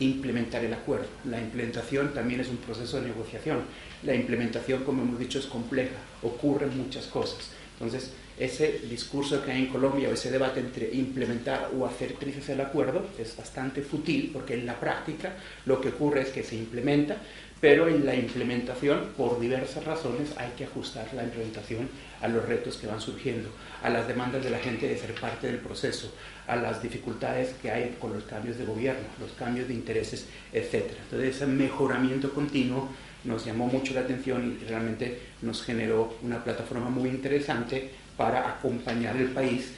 implementar 0.00 0.64
el 0.64 0.74
acuerdo. 0.74 1.06
La 1.24 1.40
implementación 1.40 2.12
también 2.14 2.40
es 2.40 2.48
un 2.48 2.58
proceso 2.58 3.00
de 3.00 3.08
negociación. 3.08 3.62
La 4.02 4.14
implementación, 4.14 4.84
como 4.84 5.02
hemos 5.02 5.18
dicho, 5.18 5.38
es 5.38 5.46
compleja, 5.46 5.96
ocurren 6.22 6.76
muchas 6.76 7.06
cosas. 7.06 7.50
Entonces, 7.74 8.12
ese 8.38 8.80
discurso 8.88 9.44
que 9.44 9.50
hay 9.50 9.64
en 9.64 9.66
Colombia 9.66 10.08
o 10.08 10.12
ese 10.12 10.30
debate 10.30 10.60
entre 10.60 10.94
implementar 10.94 11.70
o 11.76 11.86
hacer 11.86 12.12
trizas 12.12 12.48
el 12.48 12.60
acuerdo 12.60 13.06
es 13.18 13.36
bastante 13.36 13.82
fútil 13.82 14.30
porque 14.32 14.54
en 14.54 14.64
la 14.64 14.78
práctica 14.78 15.34
lo 15.66 15.80
que 15.80 15.88
ocurre 15.88 16.22
es 16.22 16.28
que 16.28 16.44
se 16.44 16.54
implementa, 16.54 17.16
pero 17.60 17.88
en 17.88 18.06
la 18.06 18.14
implementación, 18.14 19.08
por 19.16 19.40
diversas 19.40 19.84
razones, 19.84 20.30
hay 20.36 20.50
que 20.56 20.64
ajustar 20.64 21.12
la 21.14 21.24
implementación 21.24 21.88
a 22.20 22.28
los 22.28 22.44
retos 22.44 22.76
que 22.76 22.86
van 22.86 23.00
surgiendo, 23.00 23.48
a 23.82 23.90
las 23.90 24.06
demandas 24.06 24.44
de 24.44 24.50
la 24.50 24.58
gente 24.58 24.88
de 24.88 24.96
ser 24.96 25.14
parte 25.14 25.48
del 25.48 25.58
proceso, 25.58 26.12
a 26.46 26.56
las 26.56 26.82
dificultades 26.82 27.54
que 27.60 27.70
hay 27.70 27.96
con 28.00 28.12
los 28.12 28.24
cambios 28.24 28.58
de 28.58 28.64
gobierno, 28.64 29.02
los 29.20 29.32
cambios 29.32 29.66
de 29.66 29.74
intereses, 29.74 30.26
etc. 30.52 30.84
Entonces, 31.04 31.36
ese 31.36 31.46
mejoramiento 31.46 32.32
continuo 32.32 32.88
nos 33.24 33.44
llamó 33.44 33.66
mucho 33.66 33.92
la 33.94 34.00
atención 34.00 34.58
y 34.60 34.64
realmente 34.64 35.18
nos 35.42 35.64
generó 35.64 36.16
una 36.22 36.42
plataforma 36.42 36.88
muy 36.88 37.10
interesante 37.10 37.90
para 38.16 38.48
acompañar 38.48 39.16
el 39.16 39.28
país 39.28 39.72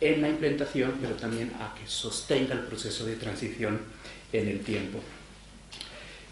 en 0.00 0.22
la 0.22 0.28
implementación, 0.28 0.94
pero 1.00 1.14
también 1.14 1.52
a 1.60 1.74
que 1.74 1.86
sostenga 1.86 2.54
el 2.54 2.60
proceso 2.60 3.06
de 3.06 3.16
transición 3.16 3.80
en 4.32 4.48
el 4.48 4.60
tiempo. 4.60 5.00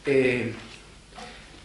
Eh, 0.07 0.53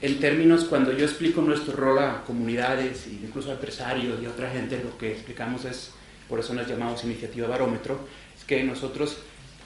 en 0.02 0.20
términos, 0.20 0.66
cuando 0.66 0.92
yo 0.92 1.06
explico 1.06 1.42
nuestro 1.42 1.76
rol 1.76 2.00
a 2.00 2.24
comunidades, 2.24 3.08
incluso 3.08 3.50
a 3.50 3.54
empresarios 3.54 4.22
y 4.22 4.26
a 4.26 4.30
otra 4.30 4.50
gente, 4.52 4.80
lo 4.84 4.96
que 4.98 5.12
explicamos 5.12 5.66
es, 5.66 5.92
por 6.30 6.40
eso 6.40 6.54
nos 6.54 6.68
llamamos 6.68 7.04
Iniciativa 7.04 7.48
Barómetro, 7.48 8.00
es 8.38 8.44
que 8.44 8.64
nosotros 8.64 9.18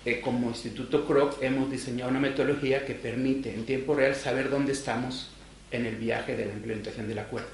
eh, 0.06 0.22
como 0.22 0.48
Instituto 0.48 1.06
CROC 1.06 1.44
hemos 1.44 1.70
diseñado 1.70 2.10
una 2.10 2.20
metodología 2.20 2.86
que 2.86 2.96
permite 2.96 3.54
en 3.54 3.66
tiempo 3.66 3.94
real 3.94 4.16
saber 4.16 4.50
dónde 4.50 4.72
estamos 4.72 5.30
en 5.70 5.86
el 5.86 5.96
viaje 5.98 6.36
de 6.36 6.46
la 6.46 6.54
implementación 6.54 7.08
del 7.08 7.20
acuerdo. 7.20 7.50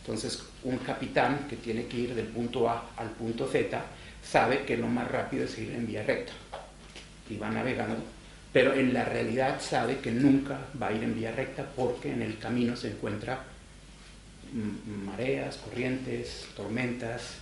Entonces, 0.00 0.44
un 0.62 0.78
capitán 0.78 1.46
que 1.50 1.56
tiene 1.56 1.86
que 1.86 1.96
ir 1.98 2.14
del 2.14 2.28
punto 2.28 2.70
A 2.70 2.90
al 2.96 3.10
punto 3.10 3.48
Z 3.48 3.84
sabe 4.22 4.64
que 4.64 4.76
lo 4.76 4.86
más 4.86 5.10
rápido 5.10 5.44
es 5.44 5.58
ir 5.58 5.72
en 5.72 5.86
vía 5.86 6.04
recta 6.04 6.32
y 7.28 7.36
va 7.36 7.50
navegando 7.50 7.96
pero 8.56 8.72
en 8.72 8.94
la 8.94 9.04
realidad 9.04 9.60
sabe 9.60 9.98
que 9.98 10.10
nunca 10.10 10.58
va 10.80 10.86
a 10.86 10.92
ir 10.94 11.02
en 11.02 11.14
vía 11.14 11.30
recta 11.30 11.66
porque 11.76 12.10
en 12.10 12.22
el 12.22 12.38
camino 12.38 12.74
se 12.74 12.90
encuentra 12.90 13.44
mareas, 15.04 15.58
corrientes, 15.58 16.46
tormentas 16.56 17.34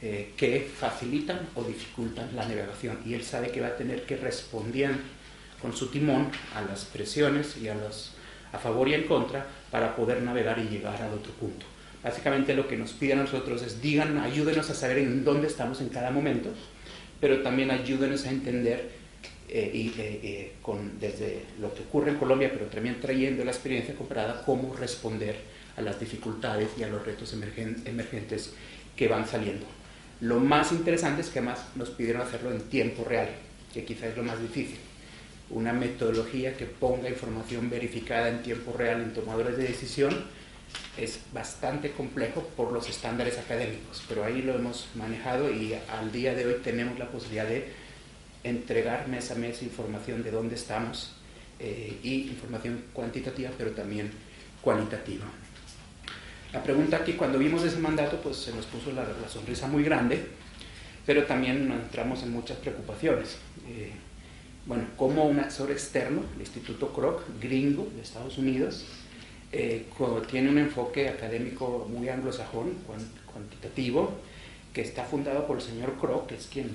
eh, 0.00 0.32
que 0.38 0.66
facilitan 0.74 1.40
o 1.54 1.64
dificultan 1.64 2.34
la 2.34 2.48
navegación 2.48 2.98
y 3.04 3.12
él 3.12 3.22
sabe 3.22 3.50
que 3.50 3.60
va 3.60 3.66
a 3.66 3.76
tener 3.76 4.04
que 4.04 4.16
responder 4.16 4.92
con 5.60 5.76
su 5.76 5.88
timón 5.88 6.30
a 6.54 6.62
las 6.62 6.86
presiones 6.86 7.58
y 7.58 7.68
a 7.68 7.74
los 7.74 8.12
a 8.50 8.58
favor 8.58 8.88
y 8.88 8.94
en 8.94 9.02
contra 9.02 9.46
para 9.70 9.94
poder 9.94 10.22
navegar 10.22 10.58
y 10.58 10.74
llegar 10.74 11.02
al 11.02 11.12
otro 11.12 11.32
punto. 11.32 11.66
Básicamente 12.02 12.54
lo 12.54 12.66
que 12.66 12.78
nos 12.78 12.94
pide 12.94 13.12
a 13.12 13.16
nosotros 13.16 13.60
es 13.60 13.82
digan, 13.82 14.16
ayúdenos 14.16 14.70
a 14.70 14.74
saber 14.74 14.96
en 14.96 15.24
dónde 15.24 15.46
estamos 15.46 15.82
en 15.82 15.90
cada 15.90 16.10
momento, 16.10 16.48
pero 17.20 17.42
también 17.42 17.70
ayúdenos 17.70 18.24
a 18.24 18.30
entender 18.30 19.03
eh, 19.48 19.70
y, 19.74 19.88
eh, 20.00 20.20
eh, 20.22 20.52
con, 20.62 20.98
desde 20.98 21.42
lo 21.60 21.72
que 21.74 21.82
ocurre 21.82 22.10
en 22.10 22.16
Colombia, 22.16 22.50
pero 22.52 22.66
también 22.66 23.00
trayendo 23.00 23.44
la 23.44 23.50
experiencia 23.50 23.94
comparada, 23.94 24.42
cómo 24.44 24.74
responder 24.74 25.36
a 25.76 25.82
las 25.82 26.00
dificultades 26.00 26.70
y 26.78 26.82
a 26.82 26.88
los 26.88 27.04
retos 27.04 27.32
emergentes 27.34 28.52
que 28.96 29.08
van 29.08 29.26
saliendo. 29.26 29.66
Lo 30.20 30.40
más 30.40 30.72
interesante 30.72 31.20
es 31.20 31.28
que 31.28 31.40
además 31.40 31.66
nos 31.74 31.90
pidieron 31.90 32.22
hacerlo 32.22 32.50
en 32.52 32.60
tiempo 32.62 33.04
real, 33.04 33.28
que 33.72 33.84
quizás 33.84 34.10
es 34.10 34.16
lo 34.16 34.22
más 34.22 34.40
difícil. 34.40 34.78
Una 35.50 35.72
metodología 35.72 36.56
que 36.56 36.64
ponga 36.64 37.08
información 37.08 37.68
verificada 37.68 38.28
en 38.28 38.42
tiempo 38.42 38.72
real 38.72 39.02
en 39.02 39.12
tomadores 39.12 39.56
de 39.58 39.64
decisión 39.64 40.24
es 40.96 41.20
bastante 41.32 41.90
complejo 41.90 42.48
por 42.56 42.72
los 42.72 42.88
estándares 42.88 43.38
académicos, 43.38 44.02
pero 44.08 44.24
ahí 44.24 44.42
lo 44.42 44.54
hemos 44.54 44.88
manejado 44.94 45.50
y 45.50 45.74
al 45.74 46.10
día 46.12 46.34
de 46.34 46.46
hoy 46.46 46.54
tenemos 46.62 46.98
la 46.98 47.10
posibilidad 47.10 47.46
de 47.46 47.83
entregar 48.44 49.08
mes 49.08 49.30
a 49.30 49.34
mes 49.34 49.62
información 49.62 50.22
de 50.22 50.30
dónde 50.30 50.54
estamos 50.54 51.16
eh, 51.58 51.98
y 52.02 52.28
información 52.28 52.84
cuantitativa, 52.92 53.50
pero 53.56 53.70
también 53.72 54.10
cualitativa. 54.60 55.24
La 56.52 56.62
pregunta 56.62 56.98
aquí, 56.98 57.14
cuando 57.14 57.38
vimos 57.38 57.64
ese 57.64 57.78
mandato, 57.78 58.20
pues 58.20 58.36
se 58.36 58.52
nos 58.52 58.66
puso 58.66 58.92
la, 58.92 59.06
sonrisa 59.28 59.66
muy 59.66 59.82
grande, 59.82 60.24
pero 61.04 61.24
también 61.24 61.70
entramos 61.72 62.22
en 62.22 62.30
muchas 62.30 62.58
preocupaciones. 62.58 63.38
Eh, 63.66 63.90
bueno, 64.66 64.84
como 64.96 65.24
un 65.24 65.40
asesor 65.40 65.70
externo, 65.72 66.22
el 66.34 66.40
Instituto 66.40 66.92
Kroc, 66.92 67.22
gringo 67.40 67.88
de 67.96 68.02
Estados 68.02 68.38
Unidos, 68.38 68.84
eh, 69.52 69.86
tiene 70.30 70.48
un 70.48 70.58
enfoque 70.58 71.08
académico 71.08 71.86
muy 71.90 72.08
anglosajón, 72.08 72.74
cuantitativo, 73.32 74.12
que 74.72 74.82
está 74.82 75.04
fundado 75.04 75.46
por 75.46 75.58
el 75.58 75.62
señor 75.62 75.94
Kroc, 76.00 76.26
que 76.28 76.34
es 76.36 76.46
quien 76.46 76.70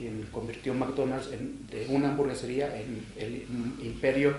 quien 0.00 0.26
convirtió 0.32 0.72
McDonald's 0.72 1.28
de 1.30 1.86
una 1.90 2.08
hamburguesería 2.08 2.74
en 2.74 3.04
el 3.18 3.44
imperio 3.84 4.34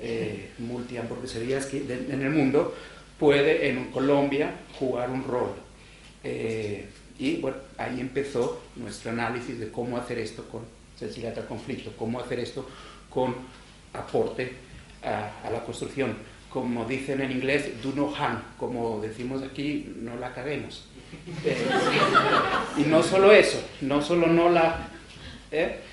eh, 0.00 0.50
multi-hamburgueserías 0.58 1.72
en 1.72 2.22
el 2.22 2.30
mundo, 2.30 2.74
puede 3.20 3.68
en 3.68 3.84
Colombia 3.92 4.52
jugar 4.80 5.10
un 5.10 5.22
rol. 5.22 5.52
Eh, 6.24 6.86
y 7.20 7.36
bueno, 7.36 7.58
ahí 7.78 8.00
empezó 8.00 8.62
nuestro 8.74 9.12
análisis 9.12 9.60
de 9.60 9.70
cómo 9.70 9.96
hacer 9.96 10.18
esto 10.18 10.44
con 10.48 10.62
sensibilidad 10.98 11.38
al 11.38 11.46
conflicto, 11.46 11.92
cómo 11.96 12.18
hacer 12.18 12.40
esto 12.40 12.68
con 13.08 13.36
aporte 13.94 14.52
a, 15.04 15.50
la 15.50 15.62
construcción. 15.64 16.14
Como 16.50 16.84
dicen 16.84 17.20
en 17.20 17.30
inglés, 17.30 17.80
do 17.80 17.92
no 17.94 18.12
harm, 18.14 18.42
como 18.58 19.00
decimos 19.00 19.42
aquí, 19.44 19.94
no 20.00 20.16
la 20.16 20.34
caguemos. 20.34 20.88
Eh, 21.44 21.66
y 22.78 22.82
no 22.82 23.02
solo 23.02 23.30
eso, 23.30 23.62
no 23.82 24.02
solo 24.02 24.26
no 24.26 24.50
la 24.50 24.95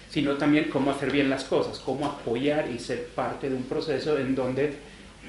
sino 0.10 0.38
también 0.38 0.70
cómo 0.70 0.92
hacer 0.92 1.12
bien 1.12 1.30
las 1.30 1.44
cosas, 1.44 1.80
cómo 1.80 2.06
apoyar 2.06 2.70
y 2.70 2.80
ser 2.80 3.08
parte 3.08 3.50
de 3.50 3.56
un 3.56 3.64
proceso 3.64 4.18
en 4.18 4.36
donde 4.36 4.74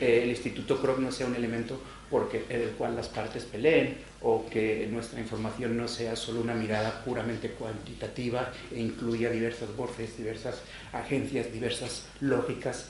eh, 0.01 0.21
el 0.23 0.31
Instituto 0.31 0.81
Kroc 0.81 0.99
no 0.99 1.13
sea 1.13 1.27
un 1.27 1.37
elemento 1.37 1.81
porque, 2.11 2.45
el 2.49 2.71
cual 2.71 2.95
las 2.97 3.09
partes 3.09 3.45
peleen 3.45 3.97
o 4.23 4.47
que 4.49 4.89
nuestra 4.91 5.21
información 5.21 5.77
no 5.77 5.89
sea 5.89 6.17
solo 6.17 6.41
una 6.41 6.55
mirada 6.55 7.03
puramente 7.05 7.51
cuantitativa 7.51 8.53
e 8.73 8.81
incluya 8.81 9.31
diversas 9.31 9.75
voces, 9.77 10.17
diversas 10.17 10.63
agencias, 10.93 11.53
diversas 11.53 12.07
lógicas 12.21 12.89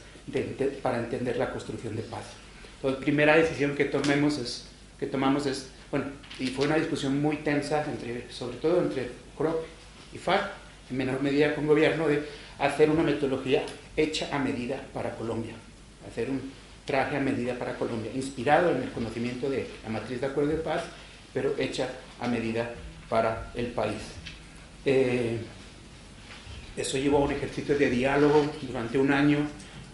para 0.82 0.98
entender 0.98 1.36
la 1.36 1.50
construcción 1.50 1.96
de 1.96 2.02
paz. 2.02 2.24
Entonces, 2.76 3.02
primera 3.02 3.36
decisión 3.36 3.74
que 3.74 3.86
tomemos 3.86 4.38
es 4.38 4.66
que 4.98 5.06
tomamos 5.06 5.46
es, 5.46 5.70
bueno, 5.90 6.06
y 6.38 6.48
fue 6.48 6.66
una 6.66 6.76
discusión 6.76 7.20
muy 7.20 7.36
tensa 7.38 7.84
entre, 7.90 8.30
sobre 8.30 8.56
todo 8.58 8.80
entre 8.80 9.10
Kroc 9.36 9.56
y 10.12 10.18
FARC, 10.18 10.50
en 10.90 10.96
menor 10.96 11.22
medida 11.22 11.54
con 11.54 11.66
gobierno, 11.66 12.08
de 12.08 12.22
hacer 12.58 12.90
una 12.90 13.02
metodología 13.02 13.64
hecha 13.96 14.28
a 14.32 14.38
medida 14.38 14.80
para 14.92 15.14
Colombia, 15.16 15.54
hacer 16.08 16.30
un 16.30 16.52
traje 16.84 17.16
a 17.16 17.20
medida 17.20 17.54
para 17.58 17.74
Colombia, 17.74 18.10
inspirado 18.14 18.70
en 18.70 18.82
el 18.82 18.90
conocimiento 18.90 19.48
de 19.48 19.66
la 19.82 19.90
matriz 19.90 20.20
de 20.20 20.26
acuerdo 20.26 20.50
de 20.50 20.58
paz, 20.58 20.82
pero 21.32 21.54
hecha 21.58 21.88
a 22.20 22.28
medida 22.28 22.70
para 23.08 23.50
el 23.54 23.66
país. 23.68 24.00
Eh, 24.84 25.38
eso 26.76 26.98
llevó 26.98 27.18
a 27.18 27.20
un 27.20 27.32
ejercicio 27.32 27.78
de 27.78 27.88
diálogo 27.88 28.50
durante 28.62 28.98
un 28.98 29.12
año 29.12 29.38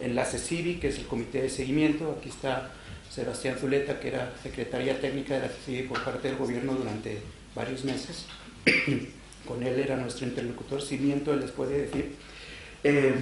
en 0.01 0.15
la 0.15 0.25
CECIVI, 0.25 0.77
que 0.77 0.89
es 0.89 0.99
el 0.99 1.07
comité 1.07 1.43
de 1.43 1.51
seguimiento. 1.51 2.17
Aquí 2.19 2.31
está 2.31 2.71
Sebastián 3.11 3.57
Zuleta, 3.59 4.01
que 4.01 4.09
era 4.09 4.33
secretaria 4.43 4.99
técnica 5.01 5.35
de 5.35 5.41
la 5.41 5.49
CECIVI 5.49 5.89
por 5.89 6.03
parte 6.03 6.29
del 6.29 6.39
gobierno 6.39 6.75
durante 6.75 7.19
varios 7.55 7.85
meses. 7.85 8.27
Con 9.47 9.63
él 9.63 9.79
era 9.79 9.97
nuestro 9.97 10.27
interlocutor, 10.27 10.83
Cimiento, 10.83 11.33
él 11.33 11.41
les 11.41 11.51
puede 11.51 11.83
decir, 11.83 12.13
eh, 12.85 13.15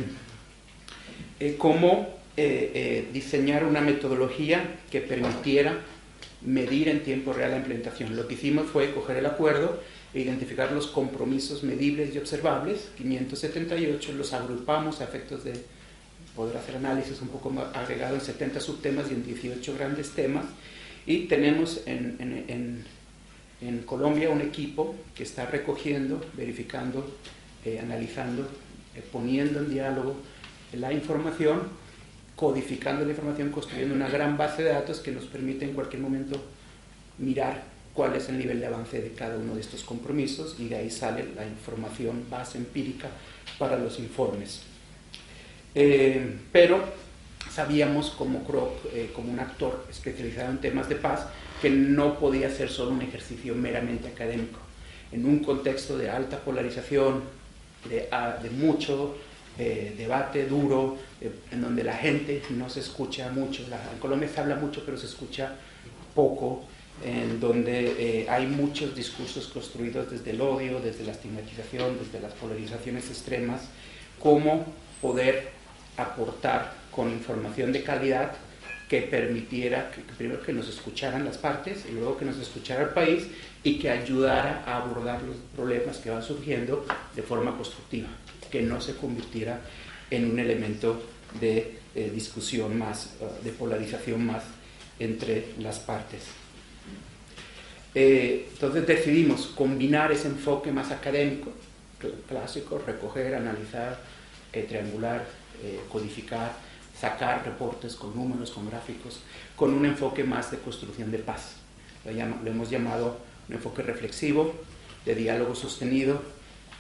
eh, 1.41 1.55
cómo 1.59 2.19
eh, 2.37 3.09
diseñar 3.13 3.65
una 3.65 3.81
metodología 3.81 4.79
que 4.91 5.01
permitiera 5.01 5.81
medir 6.43 6.89
en 6.89 7.03
tiempo 7.03 7.33
real 7.33 7.51
la 7.53 7.57
implementación. 7.57 8.15
Lo 8.17 8.29
que 8.29 8.35
hicimos 8.35 8.67
fue 8.67 8.95
coger 8.95 9.17
el 9.17 9.27
acuerdo 9.27 9.81
e 10.15 10.21
identificar 10.21 10.73
los 10.73 10.87
compromisos 10.87 11.63
medibles 11.65 12.15
y 12.15 12.19
observables, 12.19 12.89
578, 12.97 14.13
los 14.13 14.33
agrupamos 14.33 15.01
a 15.01 15.05
efectos 15.05 15.45
de 15.45 15.55
poder 16.39 16.57
hacer 16.57 16.77
análisis 16.77 17.21
un 17.21 17.29
poco 17.29 17.51
más 17.51 17.75
agregado 17.75 18.15
en 18.15 18.21
70 18.21 18.61
subtemas 18.61 19.11
y 19.11 19.15
en 19.15 19.25
18 19.25 19.75
grandes 19.75 20.11
temas, 20.11 20.45
Y 21.05 21.27
tenemos 21.27 21.81
en, 21.87 22.17
en, 22.21 22.45
en, 22.49 22.85
Colombia 23.85 24.31
un 24.31 24.41
equipo 24.41 24.95
que 25.15 25.25
está 25.25 25.47
recogiendo, 25.47 26.25
verificando, 26.37 27.09
eh, 27.65 27.81
analizando, 27.81 28.43
eh, 28.95 29.03
poniendo 29.13 29.61
en 29.61 29.71
diálogo 29.71 30.17
la 30.73 30.93
información, 30.93 31.63
codificando 32.37 33.05
la 33.05 33.11
información, 33.11 33.51
construyendo 33.51 33.95
una 33.95 34.09
gran 34.09 34.37
base 34.37 34.63
de 34.63 34.71
datos 34.71 35.01
que 35.01 35.11
nos 35.11 35.25
permite 35.25 35.65
en 35.65 35.73
cualquier 35.73 36.03
momento 36.03 36.41
mirar 37.19 37.65
cuál 37.95 38.15
es 38.15 38.29
el 38.29 38.39
nivel 38.39 38.61
de 38.61 38.67
avance 38.67 39.03
de 39.03 39.11
cada 39.11 39.37
uno 39.37 39.57
de 39.57 39.61
estos 39.61 39.83
compromisos 39.83 40.55
y 40.61 40.69
de 40.69 40.77
ahí 40.77 40.91
sale 40.91 41.25
la 41.35 41.45
información 41.45 42.27
base 42.31 42.59
empírica 42.59 43.09
para 43.59 43.77
los 43.77 43.99
informes. 43.99 44.63
Eh, 45.75 46.39
pero 46.53 46.85
sabíamos 47.51 48.11
como 48.11 48.47
eh, 48.93 49.11
como 49.15 49.33
un 49.33 49.41
actor 49.41 49.85
especializado 49.91 50.51
en 50.53 50.59
temas 50.59 50.89
de 50.89 50.95
paz, 50.95 51.27
que 51.61 51.71
no 51.71 52.19
podía 52.19 52.51
ser 52.51 52.69
solo 52.69 52.93
un 52.93 53.03
ejercicio 53.03 53.55
meramente 53.55 54.09
académico. 54.09 54.61
En 55.11 55.25
un 55.25 55.41
contexto 55.41 55.97
de 55.97 56.11
alta 56.11 56.39
polarización, 56.39 57.23
de, 57.89 58.09
ah, 58.11 58.37
mucho 58.59 59.17
eh, 59.59 59.95
debate 59.97 60.47
duro, 60.47 60.97
en 61.51 61.61
donde 61.61 61.83
la 61.83 61.95
gente 61.95 62.43
no 62.51 62.69
se 62.69 62.81
escucha 62.81 63.31
mucho, 63.31 63.63
en 63.63 63.99
Colombia 63.99 64.29
se 64.29 64.41
habla 64.41 64.57
mucho, 64.57 64.83
pero 64.85 64.97
se 64.97 65.07
escucha 65.07 65.55
poco, 66.15 66.65
en 67.05 67.41
donde 67.41 68.27
hay 68.29 68.47
muchos 68.47 68.95
discursos 68.95 69.47
construidos 69.49 70.11
desde 70.11 70.31
el 70.31 70.41
odio, 70.41 70.81
desde 70.81 71.05
la 71.05 71.13
estigmatización, 71.13 71.97
desde 71.99 72.21
las 72.21 72.33
polarizaciones 72.35 73.09
extremas, 73.09 73.63
cómo 74.19 74.67
poder 75.01 75.51
aportar 75.97 76.73
con 76.91 77.11
información 77.11 77.73
de 77.73 77.83
calidad 77.83 78.33
que 78.89 79.03
permitiera 79.03 79.91
que, 79.91 80.01
primero 80.17 80.41
que 80.43 80.53
nos 80.53 80.69
escucharan 80.69 81.25
las 81.25 81.37
partes 81.37 81.85
y 81.89 81.93
luego 81.93 82.17
que 82.17 82.25
nos 82.25 82.39
escuchara 82.39 82.83
el 82.83 82.91
país 82.91 83.27
y 83.63 83.79
que 83.79 83.91
ayudara 83.91 84.65
a 84.67 84.79
abordar 84.79 85.23
los 85.23 85.37
problemas 85.55 85.99
que 85.99 86.11
van 86.11 86.23
surgiendo 86.23 86.87
de 87.15 87.23
forma 87.23 87.55
constructiva, 87.55 88.09
que 88.51 88.63
no 88.63 88.81
se 88.81 88.97
convirtiera 88.97 89.61
en 90.11 90.31
un 90.31 90.39
elemento 90.39 91.03
de 91.39 91.79
eh, 91.95 92.11
discusión 92.15 92.79
más, 92.79 93.17
eh, 93.21 93.27
de 93.45 93.51
polarización 93.51 94.25
más 94.25 94.45
entre 94.99 95.49
las 95.59 95.79
partes. 95.81 96.23
Eh, 97.95 98.49
entonces 98.53 98.87
decidimos 98.87 99.49
combinar 99.49 100.13
ese 100.13 100.29
enfoque 100.29 100.73
más 100.73 100.91
académico, 100.91 101.53
clásico, 102.27 102.81
recoger, 102.87 103.35
analizar, 103.35 103.99
triangular, 104.53 105.27
codificar, 105.89 106.53
sacar 107.01 107.45
reportes 107.45 107.95
con 107.95 108.15
números, 108.15 108.51
con 108.51 108.69
gráficos, 108.69 109.21
con 109.57 109.73
un 109.73 109.87
enfoque 109.87 110.25
más 110.25 110.51
de 110.51 110.59
construcción 110.59 111.11
de 111.11 111.19
paz. 111.19 111.57
Lo, 112.05 112.51
hemos 112.51 112.71
llamado 112.71 113.19
un 113.49 113.55
enfoque 113.55 113.83
reflexivo, 113.83 114.55
de 115.05 115.15
diálogo 115.15 115.55
sostenido, 115.55 116.23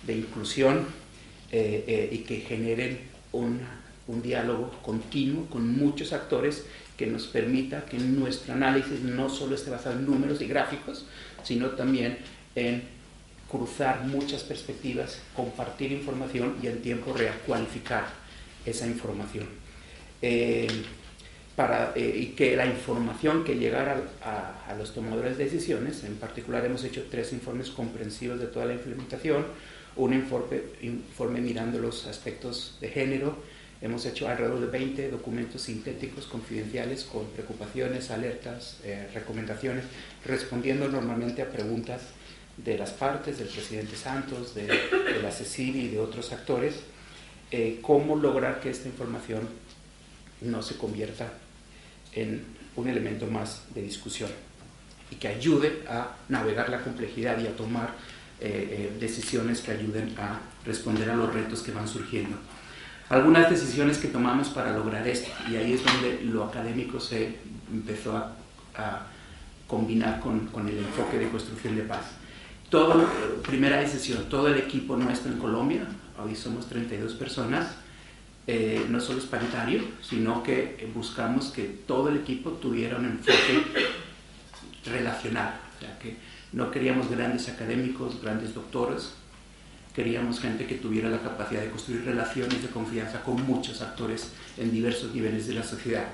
de 0.06 0.16
inclusión 0.16 0.86
eh, 1.52 1.84
eh, 1.86 2.08
y 2.12 2.18
que 2.18 2.40
generen 2.40 3.00
un, 3.32 3.60
diálogo 4.22 4.70
continuo 4.82 5.44
con 5.46 5.68
muchos 5.76 6.14
actores 6.14 6.64
que 6.96 7.06
nos 7.06 7.26
permita 7.26 7.84
que 7.84 7.98
nuestro 7.98 8.54
análisis 8.54 9.02
no 9.02 9.28
solo 9.28 9.54
esté 9.54 9.70
basado 9.70 9.98
en 9.98 10.06
números 10.06 10.40
y 10.40 10.46
gráficos, 10.46 11.04
sino 11.42 11.68
también 11.70 12.16
en 12.54 12.84
cruzar 13.50 14.04
muchas 14.04 14.42
perspectivas, 14.44 15.20
compartir 15.36 15.92
información 15.92 16.56
y 16.62 16.68
en 16.68 16.80
tiempo 16.80 17.12
real 17.12 17.34
cualificar 17.46 18.06
esa 18.64 18.86
información. 18.86 19.57
Eh, 20.22 20.66
para, 21.54 21.92
eh, 21.96 22.14
y 22.16 22.26
que 22.36 22.54
la 22.54 22.66
información 22.66 23.42
que 23.42 23.56
llegara 23.56 24.00
a, 24.22 24.74
los 24.78 24.94
tomadores 24.94 25.38
de 25.38 25.44
decisiones, 25.44 26.04
en 26.04 26.14
particular 26.14 26.64
hemos 26.64 26.84
hecho 26.84 27.06
tres 27.10 27.32
informes 27.32 27.70
comprensivos 27.70 28.38
de 28.38 28.46
toda 28.46 28.66
la 28.66 28.74
implementación, 28.74 29.44
un 29.96 30.14
informe, 30.14 30.60
informe 30.82 31.40
mirando 31.40 31.80
los 31.80 32.06
aspectos 32.06 32.78
de 32.80 32.90
género, 32.90 33.36
hemos 33.82 34.06
hecho 34.06 34.28
alrededor 34.28 34.60
de 34.60 34.66
20 34.68 35.10
documentos 35.10 35.62
sintéticos 35.62 36.26
confidenciales 36.26 37.02
con 37.02 37.26
preocupaciones, 37.30 38.12
alertas, 38.12 38.78
eh, 38.84 39.08
recomendaciones, 39.12 39.84
respondiendo 40.24 40.86
normalmente 40.88 41.42
a 41.42 41.50
preguntas 41.50 42.02
de 42.56 42.78
las 42.78 42.90
partes, 42.90 43.38
del 43.38 43.48
presidente 43.48 43.96
Santos, 43.96 44.54
de, 44.54 44.66
de 44.66 45.22
la 45.22 45.32
y 45.58 45.88
de 45.88 45.98
otros 45.98 46.30
actores 46.30 46.74
eh, 47.50 47.78
cómo 47.80 48.14
lograr 48.14 48.60
que 48.60 48.68
esta 48.68 48.88
información 48.88 49.48
no 50.40 50.62
se 50.62 50.76
convierta 50.76 51.32
en 52.12 52.44
un 52.76 52.88
elemento 52.88 53.26
más 53.26 53.64
de 53.74 53.82
discusión 53.82 54.30
y 55.10 55.16
que 55.16 55.28
ayude 55.28 55.82
a 55.88 56.16
navegar 56.28 56.68
la 56.68 56.82
complejidad 56.82 57.38
y 57.40 57.46
a 57.46 57.56
tomar 57.56 57.94
eh, 58.40 58.90
eh, 58.92 58.96
decisiones 59.00 59.60
que 59.60 59.72
ayuden 59.72 60.14
a 60.18 60.40
responder 60.64 61.10
a 61.10 61.16
los 61.16 61.32
retos 61.32 61.62
que 61.62 61.72
van 61.72 61.88
surgiendo. 61.88 62.36
Algunas 63.08 63.48
decisiones 63.48 63.98
que 63.98 64.08
tomamos 64.08 64.50
para 64.50 64.72
lograr 64.72 65.06
esto, 65.08 65.30
y 65.50 65.56
ahí 65.56 65.72
es 65.72 65.84
donde 65.84 66.20
lo 66.24 66.44
académico 66.44 67.00
se 67.00 67.38
empezó 67.72 68.16
a, 68.16 69.06
combinar 69.66 70.20
con, 70.20 70.48
el 70.68 70.78
enfoque 70.78 71.18
de 71.18 71.28
construcción 71.28 71.74
de 71.74 71.82
paz. 71.82 72.12
Todo, 72.70 73.06
primera 73.42 73.78
decisión, 73.78 74.28
todo 74.28 74.48
el 74.48 74.56
equipo 74.56 74.96
nuestro 74.96 75.32
en 75.32 75.38
Colombia, 75.38 75.84
hoy 76.22 76.36
somos 76.36 76.68
32 76.68 77.14
personas, 77.14 77.74
eh, 78.50 78.86
no 78.88 78.98
solo 78.98 79.18
es 79.18 79.26
paritario, 79.26 79.82
sino 80.00 80.42
que 80.42 80.90
buscamos 80.94 81.48
que 81.50 81.64
todo 81.64 82.08
el 82.08 82.16
equipo 82.16 82.52
tuviera 82.52 82.96
un 82.96 83.04
enfoque 83.04 83.62
relacional, 84.86 85.60
o 85.76 85.80
sea, 85.80 85.98
que 85.98 86.16
no 86.54 86.70
queríamos 86.70 87.10
grandes 87.10 87.46
académicos, 87.50 88.22
grandes 88.22 88.54
doctores, 88.54 89.12
queríamos 89.94 90.40
gente 90.40 90.66
que 90.66 90.76
tuviera 90.76 91.10
la 91.10 91.20
capacidad 91.20 91.60
de 91.60 91.68
construir 91.68 92.06
relaciones 92.06 92.62
de 92.62 92.68
confianza 92.68 93.20
con 93.22 93.46
muchos 93.46 93.82
actores 93.82 94.30
en 94.56 94.72
diversos 94.72 95.14
niveles 95.14 95.46
de 95.46 95.52
la 95.52 95.62
sociedad. 95.62 96.08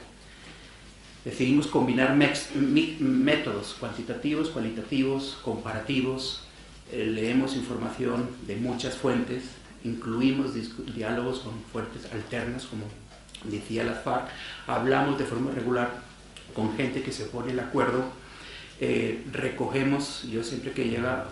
Decidimos 1.24 1.68
combinar 1.68 2.16
métodos 2.16 3.76
cuantitativos, 3.78 4.48
cualitativos, 4.48 5.38
comparativos, 5.44 6.42
eh, 6.90 7.06
leemos 7.06 7.54
información 7.54 8.28
de 8.48 8.56
muchas 8.56 8.96
fuentes, 8.96 9.44
incluimos 9.84 10.54
diálogos 10.94 11.40
con 11.40 11.60
fuertes 11.72 12.10
alternas, 12.12 12.64
como 12.64 12.84
decía 13.44 13.84
la 13.84 13.94
FARC, 13.94 14.28
hablamos 14.66 15.18
de 15.18 15.24
forma 15.24 15.50
regular 15.50 15.90
con 16.54 16.74
gente 16.76 17.02
que 17.02 17.12
se 17.12 17.26
pone 17.26 17.54
de 17.54 17.60
acuerdo, 17.60 18.04
eh, 18.80 19.24
recogemos, 19.32 20.22
yo 20.24 20.42
siempre 20.42 20.72
que 20.72 20.88
llega 20.88 21.26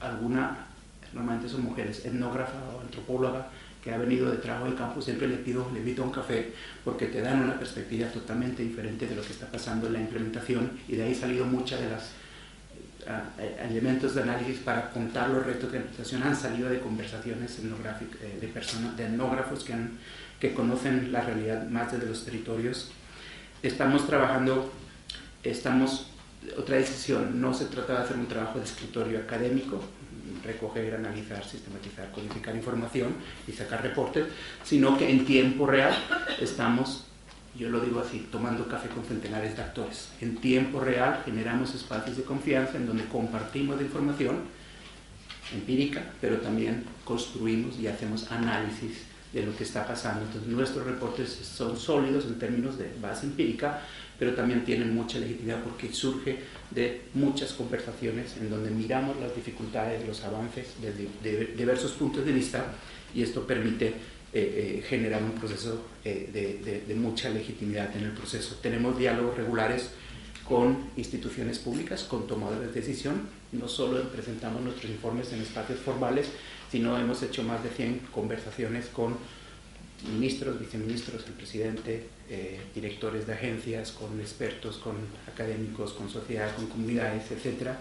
alguna, 0.00 0.66
normalmente 1.12 1.48
son 1.48 1.64
mujeres, 1.64 2.04
etnógrafa 2.04 2.58
o 2.76 2.80
antropóloga, 2.80 3.48
que 3.82 3.92
ha 3.92 3.98
venido 3.98 4.30
de 4.30 4.36
trabajo 4.36 4.66
de 4.66 4.76
campo, 4.76 5.00
siempre 5.00 5.26
le 5.26 5.36
pido, 5.36 5.70
le 5.72 5.78
invito 5.78 6.02
a 6.02 6.06
un 6.06 6.12
café 6.12 6.52
porque 6.84 7.06
te 7.06 7.22
dan 7.22 7.42
una 7.42 7.58
perspectiva 7.58 8.08
totalmente 8.08 8.62
diferente 8.62 9.06
de 9.06 9.16
lo 9.16 9.22
que 9.22 9.32
está 9.32 9.46
pasando 9.46 9.86
en 9.86 9.94
la 9.94 10.00
implementación 10.00 10.72
y 10.86 10.96
de 10.96 11.04
ahí 11.04 11.14
salido 11.14 11.46
muchas 11.46 11.80
de 11.80 11.88
las 11.88 12.10
elementos 13.62 14.14
de 14.14 14.22
análisis 14.22 14.58
para 14.58 14.90
contar 14.90 15.30
los 15.30 15.44
retos 15.44 15.72
de 15.72 15.78
implementación 15.78 16.22
han 16.22 16.36
salido 16.36 16.68
de 16.68 16.80
conversaciones 16.80 17.58
eh, 17.58 18.38
de, 18.40 18.48
personas, 18.48 18.96
de 18.96 19.04
etnógrafos 19.04 19.64
que, 19.64 19.74
que 20.38 20.54
conocen 20.54 21.12
la 21.12 21.20
realidad 21.22 21.68
más 21.68 21.92
desde 21.92 22.06
los 22.06 22.24
territorios. 22.24 22.90
Estamos 23.62 24.06
trabajando, 24.06 24.72
estamos, 25.42 26.10
otra 26.56 26.76
decisión, 26.76 27.40
no 27.40 27.52
se 27.52 27.66
trata 27.66 27.94
de 27.94 27.98
hacer 28.00 28.16
un 28.16 28.26
trabajo 28.26 28.58
de 28.58 28.64
escritorio 28.64 29.18
académico, 29.18 29.82
recoger, 30.44 30.94
analizar, 30.94 31.44
sistematizar, 31.44 32.10
codificar 32.12 32.54
información 32.54 33.14
y 33.46 33.52
sacar 33.52 33.82
reportes, 33.82 34.26
sino 34.64 34.96
que 34.96 35.10
en 35.10 35.26
tiempo 35.26 35.66
real 35.66 35.94
estamos 36.40 37.09
yo 37.58 37.68
lo 37.68 37.80
digo 37.80 38.00
así, 38.00 38.28
tomando 38.30 38.68
café 38.68 38.88
con 38.88 39.04
centenares 39.04 39.56
de 39.56 39.62
actores. 39.62 40.10
En 40.20 40.36
tiempo 40.36 40.80
real 40.80 41.22
generamos 41.24 41.74
espacios 41.74 42.16
de 42.16 42.22
confianza 42.22 42.76
en 42.76 42.86
donde 42.86 43.04
compartimos 43.06 43.80
información 43.80 44.38
empírica, 45.52 46.12
pero 46.20 46.38
también 46.38 46.84
construimos 47.04 47.78
y 47.78 47.88
hacemos 47.88 48.30
análisis 48.30 49.02
de 49.32 49.44
lo 49.44 49.56
que 49.56 49.64
está 49.64 49.86
pasando. 49.86 50.22
Entonces 50.22 50.48
nuestros 50.48 50.86
reportes 50.86 51.30
son 51.30 51.76
sólidos 51.76 52.24
en 52.26 52.38
términos 52.38 52.78
de 52.78 52.92
base 53.00 53.26
empírica, 53.26 53.82
pero 54.18 54.34
también 54.34 54.64
tienen 54.64 54.94
mucha 54.94 55.18
legitimidad 55.18 55.62
porque 55.62 55.92
surge 55.92 56.40
de 56.70 57.02
muchas 57.14 57.52
conversaciones 57.52 58.36
en 58.36 58.50
donde 58.50 58.70
miramos 58.70 59.18
las 59.18 59.34
dificultades, 59.34 60.06
los 60.06 60.22
avances 60.24 60.74
desde 60.80 61.54
diversos 61.56 61.92
puntos 61.92 62.24
de 62.24 62.32
vista 62.32 62.66
y 63.14 63.22
esto 63.22 63.46
permite 63.46 63.94
eh, 64.32 64.84
eh, 64.88 65.20
un 65.20 65.32
proceso 65.32 65.82
eh, 66.04 66.82
de, 66.86 66.94
mucha 66.94 67.28
legitimidad 67.30 67.94
en 67.96 68.04
el 68.04 68.12
proceso. 68.12 68.58
Tenemos 68.62 68.96
diálogos 68.96 69.36
regulares 69.36 69.90
con 70.44 70.90
instituciones 70.96 71.58
públicas, 71.58 72.04
con 72.04 72.26
tomadores 72.26 72.72
de 72.72 72.80
decisión. 72.80 73.22
No 73.52 73.66
solo 73.66 74.02
presentamos 74.10 74.62
nuestros 74.62 74.90
informes 74.90 75.32
en 75.32 75.40
espacios 75.40 75.80
formales, 75.80 76.28
sino 76.70 76.96
hemos 76.98 77.22
hecho 77.22 77.42
más 77.42 77.62
de 77.64 77.70
100 77.70 78.08
conversaciones 78.12 78.86
con 78.86 79.16
ministros, 80.12 80.58
viceministros, 80.58 81.26
el 81.26 81.32
presidente, 81.32 82.06
eh, 82.28 82.60
directores 82.74 83.26
de 83.26 83.34
agencias, 83.34 83.92
con 83.92 84.18
expertos, 84.20 84.78
con 84.78 84.94
académicos, 85.26 85.92
con 85.92 86.08
sociedad, 86.08 86.54
con 86.54 86.68
comunidades, 86.68 87.30
etc. 87.32 87.72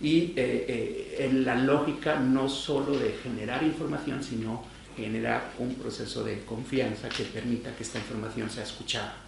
Y 0.00 0.34
en 0.36 1.46
la 1.46 1.54
lógica 1.54 2.20
no 2.20 2.50
solo 2.50 2.98
de 2.98 3.14
generar 3.22 3.62
información, 3.62 4.22
sino 4.22 4.75
generar 4.96 5.52
un 5.58 5.74
proceso 5.74 6.24
de 6.24 6.40
confianza 6.40 7.08
que 7.08 7.24
permita 7.24 7.74
que 7.76 7.82
esta 7.82 7.98
información 7.98 8.50
sea 8.50 8.64
escuchada 8.64 9.26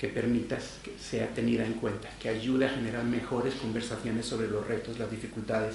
que 0.00 0.08
permita 0.08 0.56
que 0.82 0.94
sea 0.98 1.28
tenida 1.28 1.66
en 1.66 1.74
cuenta, 1.74 2.08
que 2.18 2.30
ayude 2.30 2.64
a 2.64 2.70
generar 2.70 3.04
mejores 3.04 3.52
conversaciones 3.56 4.24
sobre 4.24 4.48
los 4.48 4.66
retos, 4.66 4.98
las 4.98 5.10
dificultades 5.10 5.74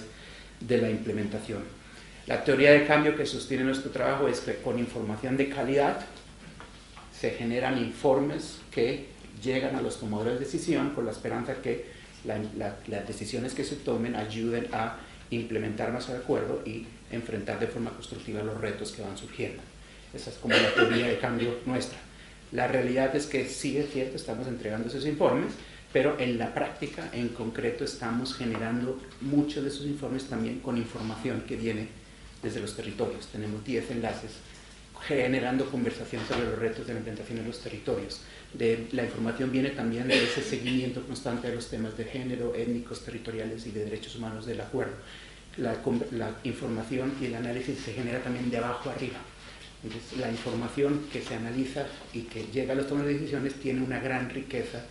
de 0.59 0.79
la 0.79 0.89
implementación. 0.89 1.63
La 2.25 2.43
teoría 2.43 2.71
de 2.71 2.88
cambio 2.88 3.15
que 3.15 3.27
sostiene 3.27 3.63
nuestro 3.63 3.91
trabajo 3.91 4.27
es 4.27 4.39
que 4.39 4.55
con 4.55 4.79
información 4.79 5.38
de 5.38 5.49
calidad 5.49 6.03
se 7.13 7.31
generan 7.31 7.77
informes 7.77 8.57
que 8.71 9.09
llegan 9.43 9.75
a 9.75 9.81
los 9.83 9.99
tomadores 9.99 10.33
de 10.33 10.39
decisión 10.39 10.95
con 10.95 11.05
la 11.05 11.11
esperanza 11.11 11.61
que 11.61 11.85
las 12.23 13.07
decisiones 13.07 13.53
que 13.53 13.63
se 13.63 13.75
tomen 13.75 14.15
ayuden 14.15 14.67
a 14.73 14.97
implementar 15.29 15.91
de 16.03 16.17
acuerdo 16.17 16.63
y 16.65 16.88
enfrentar 17.12 17.60
de 17.60 17.68
forma 17.68 17.91
constructiva 17.91 18.44
los 18.44 18.60
retos 18.60 18.91
que 18.91 19.02
van 19.02 19.18
surgiendo. 19.18 19.62
Esa 20.13 20.30
es 20.30 20.38
como 20.38 20.56
la 20.56 20.74
teoría 20.74 21.08
de 21.08 21.18
cambio 21.18 21.60
nuestra. 21.65 21.98
La 22.52 22.68
realidad 22.68 23.15
es 23.15 23.26
que 23.26 23.48
sí 23.48 23.78
es 23.78 23.91
cierto, 23.91 24.15
estamos 24.15 24.48
entregando 24.48 24.88
esos 24.88 25.06
informes, 25.06 25.54
pero 25.91 26.20
en 26.20 26.38
la 26.38 26.54
práctica, 26.54 27.10
en 27.13 27.30
concreto, 27.30 27.84
estamos 27.84 28.36
generando 28.36 29.00
muchos 29.22 29.63
de 29.63 29.70
esos 29.70 29.86
informes 29.86 30.26
también 30.26 30.60
con 30.60 30.78
información 30.78 31.41
que 31.41 31.56
viene 31.56 31.88
desde 32.44 32.60
los 32.60 32.76
territorios. 32.76 33.28
Tenemos 33.28 33.63
10 33.63 33.91
enlaces 33.91 34.32
generando 35.08 35.65
conversación 35.70 36.22
sobre 36.28 36.46
los 36.46 36.60
retos 36.60 36.88
de 36.88 36.94
la 36.94 37.00
implementación 37.00 37.39
en 37.39 37.48
los 37.48 37.60
territorios. 37.60 38.22
La 38.91 39.04
información 39.04 39.52
viene 39.52 39.70
también 39.70 40.08
de 40.08 40.24
ese 40.24 40.41
seguimiento 40.41 41.06
constante 41.06 41.50
de 41.50 41.56
los 41.56 41.70
temas 41.70 41.98
de 41.98 42.06
género, 42.06 42.56
étnicos, 42.56 43.04
territoriales 43.04 43.68
y 43.68 43.72
de 43.72 43.84
derechos 43.84 44.15
humanos 44.15 44.46
del 44.46 44.62
acuerdo. 44.62 44.94
La, 45.58 45.76
la 46.12 46.32
información 46.44 47.13
y 47.22 47.26
el 47.26 47.36
análisis 47.36 47.80
se 47.80 47.94
genera 47.94 48.22
también 48.22 48.50
de 48.50 48.58
abajo 48.58 48.89
arriba. 48.89 49.18
La 50.20 50.30
información 50.30 51.06
que 51.13 51.22
se 51.22 51.36
analiza 51.36 51.86
y 52.13 52.22
que 52.22 52.46
llega 52.52 52.74
a 52.74 52.76
los 52.76 52.88
tomas 52.88 53.06
de 53.06 53.13
decisiones 53.13 53.54
tiene 53.56 53.82
una 53.82 54.00
gran 54.00 54.30
riqueza 54.30 54.84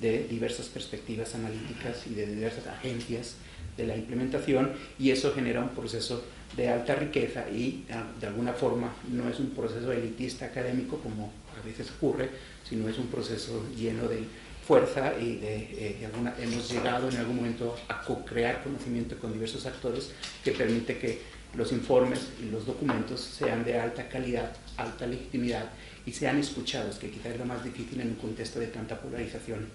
de 0.00 0.26
diversas 0.28 0.66
perspectivas 0.66 1.34
analíticas 1.34 2.06
y 2.06 2.14
de 2.14 2.26
diversas 2.26 2.66
agencias 2.66 3.36
de 3.76 3.86
la 3.86 3.96
implementación 3.96 4.72
y 4.98 5.10
eso 5.10 5.32
genera 5.34 5.60
un 5.60 5.70
proceso 5.70 6.24
de 6.56 6.68
alta 6.68 6.94
riqueza 6.94 7.48
y 7.50 7.84
ah, 7.90 8.06
de 8.20 8.26
alguna 8.26 8.52
forma 8.52 8.92
no 9.10 9.28
es 9.28 9.38
un 9.38 9.50
proceso 9.50 9.92
elitista 9.92 10.46
académico 10.46 10.98
como 10.98 11.32
a 11.60 11.66
veces 11.66 11.90
ocurre, 11.96 12.30
sino 12.68 12.88
es 12.88 12.98
un 12.98 13.06
proceso 13.06 13.64
lleno 13.76 14.08
de 14.08 14.24
fuerza 14.68 15.14
y 15.18 15.36
de, 15.36 15.56
eh, 15.78 16.08
hemos 16.42 16.70
llegado 16.70 17.08
en 17.08 17.16
algún 17.16 17.36
momento 17.36 17.74
a 17.88 18.02
co-crear 18.02 18.62
conocimiento 18.62 19.18
con 19.18 19.32
diversos 19.32 19.64
actores 19.64 20.10
que 20.44 20.52
permite 20.52 20.98
que 20.98 21.22
los 21.54 21.72
informes 21.72 22.28
y 22.38 22.50
los 22.50 22.66
documentos 22.66 23.18
sean 23.18 23.64
de 23.64 23.80
alta 23.80 24.10
calidad, 24.10 24.52
alta 24.76 25.06
legitimidad 25.06 25.70
y 26.04 26.12
sean 26.12 26.38
escuchados, 26.38 26.98
que 26.98 27.08
quizás 27.08 27.32
es 27.32 27.38
lo 27.38 27.46
más 27.46 27.64
difícil 27.64 27.98
en 28.02 28.08
un 28.08 28.16
contexto 28.16 28.60
de 28.60 28.66
tanta 28.66 29.00
polarización 29.00 29.66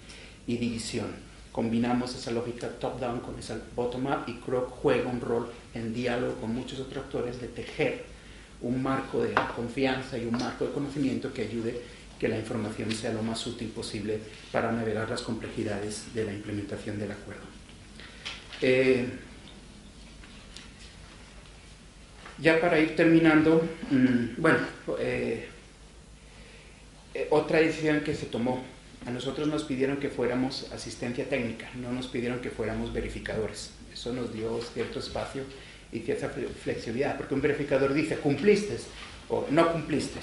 y 0.45 0.57
división. 0.57 1.07
Combinamos 1.51 2.13
esa 2.13 2.29
lógica 2.29 2.69
top-down 2.69 3.21
con 3.21 3.39
esa 3.39 3.57
bottom-up 3.75 4.25
y 4.27 4.33
Kroc 4.45 4.69
juega 4.69 5.09
un 5.09 5.21
rol 5.21 5.51
en 5.73 5.91
diálogo 5.91 6.35
con 6.35 6.53
muchos 6.53 6.79
otros 6.79 7.05
actores 7.05 7.41
de 7.41 7.47
tejer 7.47 8.13
un 8.61 8.81
marco 8.81 9.21
de 9.21 9.33
confianza 9.55 10.17
y 10.17 10.25
un 10.25 10.37
marco 10.37 10.65
de 10.65 10.71
conocimiento 10.71 11.33
que 11.33 11.41
ayude 11.41 11.81
que 12.23 12.29
la 12.29 12.39
información 12.39 12.89
sea 12.89 13.11
lo 13.11 13.21
más 13.21 13.45
útil 13.45 13.67
posible 13.67 14.17
para 14.49 14.71
navegar 14.71 15.09
las 15.09 15.23
complejidades 15.23 16.13
de 16.13 16.23
la 16.23 16.31
implementación 16.31 16.97
del 16.97 17.11
acuerdo. 17.11 17.43
Eh, 18.61 19.05
Ya 22.39 22.59
para 22.59 22.79
ir 22.79 22.95
terminando, 22.95 23.61
mm, 23.91 24.41
bueno, 24.41 24.57
eh, 24.99 25.47
eh, 27.13 27.27
otra 27.29 27.59
decisión 27.59 28.01
que 28.01 28.15
se 28.15 28.25
tomó, 28.25 28.63
a 29.05 29.11
nosotros 29.11 29.47
nos 29.47 29.63
pidieron 29.63 29.97
que 29.97 30.09
fuéramos 30.09 30.71
asistencia 30.73 31.29
técnica, 31.29 31.69
no 31.75 31.91
nos 31.91 32.07
pidieron 32.07 32.39
que 32.39 32.49
fuéramos 32.49 32.91
verificadores. 32.91 33.71
Eso 33.93 34.11
nos 34.13 34.33
dio 34.33 34.59
cierto 34.73 34.99
espacio 34.99 35.43
y 35.91 35.99
cierta 35.99 36.29
flexibilidad, 36.63 37.17
porque 37.17 37.35
un 37.35 37.41
verificador 37.41 37.93
dice, 37.93 38.17
cumpliste 38.17 38.77
o 39.29 39.45
no 39.51 39.71
cumpliste. 39.71 40.19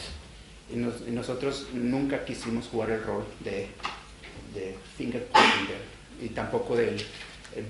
Y, 0.73 0.77
nosotros 1.11 1.69
nunca 1.73 2.25
quisimos 2.25 2.69
jugar 2.69 2.91
el 2.91 3.03
rol 3.03 3.25
de, 3.41 3.69
de 4.55 4.77
finger 4.97 5.27
y 6.23 6.29
tampoco 6.29 6.77
del 6.77 6.97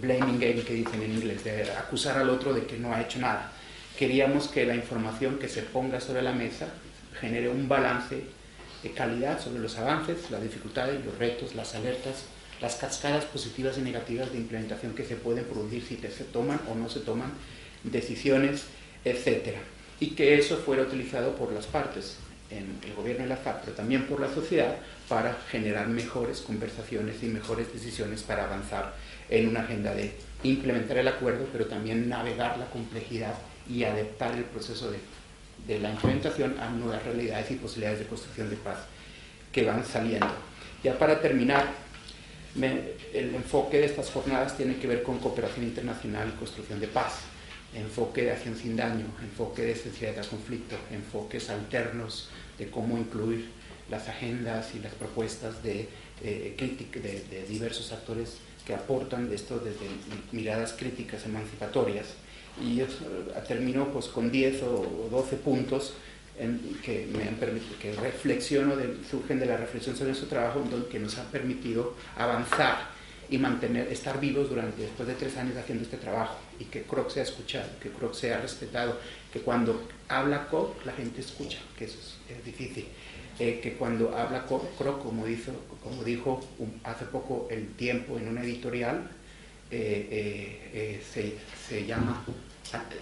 blaming 0.00 0.38
game 0.38 0.62
que 0.62 0.74
dicen 0.74 1.02
en 1.02 1.12
inglés, 1.12 1.44
de 1.44 1.70
acusar 1.72 2.18
al 2.18 2.28
otro 2.30 2.52
de 2.52 2.66
que 2.66 2.76
no 2.76 2.92
ha 2.92 3.00
hecho 3.00 3.18
nada 3.18 3.52
queríamos 4.00 4.48
que 4.48 4.64
la 4.64 4.74
información 4.74 5.38
que 5.38 5.46
se 5.46 5.60
ponga 5.60 6.00
sobre 6.00 6.22
la 6.22 6.32
mesa 6.32 6.68
genere 7.20 7.50
un 7.50 7.68
balance 7.68 8.24
de 8.82 8.90
calidad 8.92 9.38
sobre 9.38 9.60
los 9.60 9.76
avances, 9.76 10.30
las 10.30 10.42
dificultades, 10.42 11.04
los 11.04 11.18
retos, 11.18 11.54
las 11.54 11.74
alertas, 11.74 12.24
las 12.62 12.76
cascadas 12.76 13.26
positivas 13.26 13.76
y 13.76 13.82
negativas 13.82 14.32
de 14.32 14.38
implementación 14.38 14.94
que 14.94 15.04
se 15.04 15.16
pueden 15.16 15.44
producir 15.44 15.84
si 15.84 15.98
se 15.98 16.24
toman 16.24 16.58
o 16.70 16.74
no 16.74 16.88
se 16.88 17.00
toman 17.00 17.30
decisiones, 17.82 18.62
etc. 19.04 19.56
Y 20.00 20.12
que 20.12 20.38
eso 20.38 20.56
fuera 20.56 20.84
utilizado 20.84 21.36
por 21.36 21.52
las 21.52 21.66
partes, 21.66 22.16
en 22.50 22.78
el 22.84 22.94
gobierno 22.94 23.24
y 23.24 23.28
la 23.28 23.36
FAC, 23.36 23.62
pero 23.62 23.76
también 23.76 24.06
por 24.06 24.20
la 24.20 24.28
sociedad, 24.32 24.76
para 25.08 25.34
generar 25.50 25.86
mejores 25.88 26.40
conversaciones 26.40 27.22
y 27.22 27.26
mejores 27.26 27.72
decisiones 27.72 28.22
para 28.22 28.44
avanzar 28.44 28.94
en 29.28 29.48
una 29.48 29.60
agenda 29.60 29.94
de 29.94 30.12
implementar 30.42 30.98
el 30.98 31.08
acuerdo, 31.08 31.46
pero 31.52 31.66
también 31.66 32.08
navegar 32.08 32.58
la 32.58 32.66
complejidad 32.66 33.34
y 33.68 33.84
adaptar 33.84 34.34
el 34.36 34.44
proceso 34.44 34.90
de, 34.90 34.98
de 35.66 35.78
la 35.78 35.90
implementación 35.90 36.58
a 36.58 36.68
nuevas 36.70 37.02
realidades 37.04 37.50
y 37.50 37.54
posibilidades 37.54 38.00
de 38.00 38.06
construcción 38.06 38.50
de 38.50 38.56
paz 38.56 38.78
que 39.52 39.64
van 39.64 39.84
saliendo. 39.84 40.32
Ya 40.82 40.98
para 40.98 41.20
terminar, 41.20 41.66
el 42.56 43.34
enfoque 43.34 43.78
de 43.78 43.86
estas 43.86 44.10
jornadas 44.10 44.56
tiene 44.56 44.76
que 44.76 44.86
ver 44.86 45.02
con 45.02 45.18
cooperación 45.18 45.66
internacional 45.66 46.32
y 46.34 46.38
construcción 46.38 46.80
de 46.80 46.88
paz, 46.88 47.20
enfoque 47.74 48.22
de 48.22 48.32
acción 48.32 48.56
sin 48.56 48.76
daño, 48.76 49.06
enfoque 49.22 49.62
de 49.62 49.74
sensibilidad 49.74 50.24
al 50.24 50.28
conflicto, 50.28 50.76
enfoques 50.90 51.50
alternos 51.50 52.28
de 52.58 52.68
cómo 52.70 52.98
incluir 52.98 53.48
las 53.90 54.08
agendas 54.08 54.74
y 54.74 54.80
las 54.80 54.94
propuestas 54.94 55.62
de, 55.62 55.88
eh, 56.22 56.54
de, 56.58 57.24
de 57.30 57.46
diversos 57.46 57.92
actores 57.92 58.38
que 58.66 58.74
aportan 58.74 59.30
esto 59.32 59.58
desde 59.58 59.86
miradas 60.32 60.74
críticas 60.74 61.24
emancipatorias. 61.24 62.06
Y 62.62 62.76
yo 62.76 62.86
termino 63.48 63.88
pues, 63.92 64.06
con 64.06 64.30
10 64.30 64.62
o 64.62 65.08
12 65.10 65.36
puntos 65.36 65.94
que, 66.84 67.06
me 67.12 67.24
han 67.28 67.34
permitido, 67.36 67.78
que 67.78 67.92
reflexiono, 67.92 68.74
surgen 69.08 69.38
de 69.38 69.46
la 69.46 69.56
reflexión 69.56 69.96
sobre 69.96 70.14
su 70.14 70.26
trabajo, 70.26 70.62
que 70.90 70.98
nos 70.98 71.18
ha 71.18 71.24
permitido 71.30 71.94
avanzar 72.16 72.99
y 73.30 73.38
mantener, 73.38 73.88
estar 73.88 74.20
vivos 74.20 74.48
durante, 74.48 74.82
después 74.82 75.08
de 75.08 75.14
tres 75.14 75.36
años 75.36 75.56
haciendo 75.56 75.84
este 75.84 75.96
trabajo, 75.96 76.36
y 76.58 76.64
que 76.64 76.82
Croc 76.82 77.10
sea 77.10 77.22
escuchado, 77.22 77.68
que 77.80 77.90
Croc 77.90 78.14
sea 78.14 78.40
respetado, 78.40 78.98
que 79.32 79.40
cuando 79.40 79.88
habla 80.08 80.48
Croc 80.48 80.84
la 80.84 80.92
gente 80.92 81.20
escucha, 81.20 81.58
que 81.78 81.84
eso 81.84 81.98
es, 82.28 82.44
difícil, 82.44 82.86
eh, 83.38 83.60
que 83.62 83.74
cuando 83.74 84.16
habla 84.16 84.46
Croc, 84.46 85.02
como, 85.02 85.24
dijo, 85.24 85.52
como 85.82 86.02
dijo 86.04 86.40
hace 86.84 87.04
poco 87.06 87.48
el 87.50 87.68
tiempo 87.74 88.18
en 88.18 88.28
una 88.28 88.42
editorial, 88.42 89.08
eh, 89.70 90.70
eh, 90.74 91.02
se, 91.08 91.34
se 91.68 91.86
llama 91.86 92.24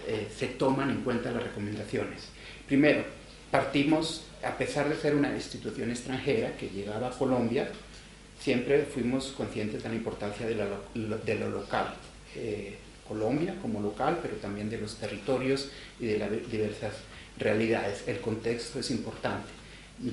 eh, 0.07 0.27
se 0.35 0.47
toman 0.47 0.89
en 0.89 1.01
cuenta 1.01 1.31
las 1.31 1.43
recomendaciones. 1.43 2.29
Primero, 2.67 3.03
partimos, 3.51 4.25
a 4.43 4.57
pesar 4.57 4.89
de 4.89 4.95
ser 4.95 5.15
una 5.15 5.31
institución 5.33 5.91
extranjera 5.91 6.55
que 6.57 6.69
llegaba 6.69 7.07
a 7.07 7.11
Colombia, 7.11 7.71
siempre 8.39 8.83
fuimos 8.85 9.27
conscientes 9.27 9.83
de 9.83 9.89
la 9.89 9.95
importancia 9.95 10.47
de, 10.47 10.55
lo 10.55 11.49
local. 11.49 11.93
Eh, 12.35 12.77
Colombia 13.07 13.55
como 13.59 13.81
local, 13.81 14.19
pero 14.21 14.35
también 14.35 14.69
de 14.69 14.77
los 14.77 14.97
territorios 14.97 15.69
y 15.99 16.05
de 16.05 16.19
las 16.19 16.29
diversas 16.51 16.93
realidades. 17.39 18.03
El 18.07 18.19
contexto 18.19 18.79
es 18.79 18.91
importante. 18.91 19.49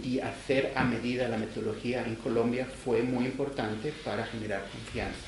Y 0.02 0.18
hacer 0.18 0.72
a 0.74 0.82
medida 0.84 1.28
la 1.28 1.36
metodología 1.36 2.04
en 2.04 2.16
Colombia 2.16 2.66
fue 2.84 3.02
muy 3.02 3.26
importante 3.26 3.92
para 4.04 4.24
generar 4.26 4.64
confianza. 4.72 5.18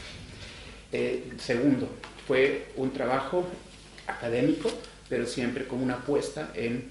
Eh, 0.90 1.32
segundo, 1.38 1.88
fue 2.26 2.68
un 2.76 2.90
trabajo 2.92 3.46
académico, 4.06 4.70
pero 5.08 5.26
siempre 5.26 5.66
con 5.66 5.82
una 5.82 5.94
apuesta 5.94 6.50
en, 6.54 6.88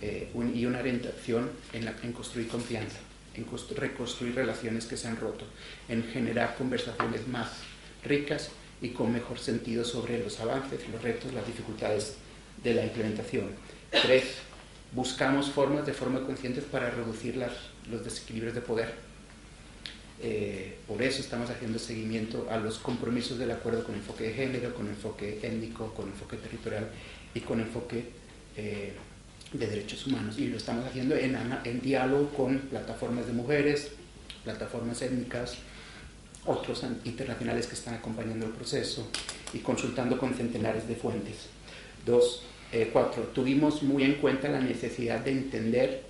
eh, 0.00 0.28
y 0.54 0.64
una 0.64 0.80
orientación 0.80 1.50
en, 1.72 1.86
en 2.02 2.12
construir 2.12 2.48
confianza, 2.48 2.98
en 3.34 3.46
reconstruir 3.76 4.34
relaciones 4.34 4.86
que 4.86 4.96
se 4.96 5.08
han 5.08 5.16
roto, 5.16 5.44
en 5.88 6.04
generar 6.04 6.56
conversaciones 6.56 7.26
más 7.28 7.48
ricas 8.04 8.50
y 8.80 8.90
con 8.90 9.12
mejor 9.12 9.38
sentido 9.38 9.84
sobre 9.84 10.18
los 10.18 10.40
avances, 10.40 10.88
los 10.88 11.02
retos, 11.02 11.32
las 11.32 11.46
dificultades 11.46 12.16
de 12.62 12.74
la 12.74 12.84
implementación. 12.84 13.50
Tres, 13.90 14.24
buscamos 14.92 15.50
formas 15.50 15.86
de 15.86 15.92
forma 15.92 16.24
consciente 16.24 16.60
para 16.62 16.90
reducir 16.90 17.36
los 17.36 18.04
desequilibrios 18.04 18.54
de 18.54 18.60
poder. 18.60 18.94
Eh, 20.22 20.78
por 20.86 21.02
eso 21.02 21.20
estamos 21.20 21.50
haciendo 21.50 21.78
seguimiento 21.78 22.46
a 22.50 22.56
los 22.56 22.78
compromisos 22.78 23.38
del 23.38 23.50
acuerdo 23.50 23.84
con 23.84 23.94
enfoque 23.94 24.24
de 24.24 24.34
género, 24.34 24.74
con 24.74 24.88
enfoque 24.88 25.38
étnico, 25.42 25.92
con 25.92 26.08
enfoque 26.08 26.36
territorial 26.36 26.88
y 27.34 27.40
con 27.40 27.60
enfoque 27.60 28.04
eh, 28.56 28.92
de 29.54 29.66
derechos 29.66 30.06
humanos. 30.06 30.38
Y 30.38 30.48
lo 30.48 30.56
estamos 30.56 30.84
haciendo 30.84 31.14
en, 31.14 31.80
diálogo 31.80 32.28
con 32.30 32.58
plataformas 32.58 33.26
de 33.26 33.32
mujeres, 33.32 33.92
plataformas 34.44 35.00
étnicas, 35.00 35.56
otros 36.44 36.84
internacionales 37.04 37.66
que 37.66 37.74
están 37.74 37.94
acompañando 37.94 38.46
el 38.46 38.52
proceso 38.52 39.08
y 39.54 39.58
consultando 39.58 40.18
con 40.18 40.34
centenares 40.34 40.86
de 40.86 40.96
fuentes. 40.96 41.46
Dos, 42.04 42.42
eh, 42.72 42.90
cuatro, 42.92 43.22
tuvimos 43.34 43.82
muy 43.82 44.02
en 44.02 44.14
cuenta 44.14 44.48
la 44.48 44.60
necesidad 44.60 45.20
de 45.20 45.30
entender 45.30 46.02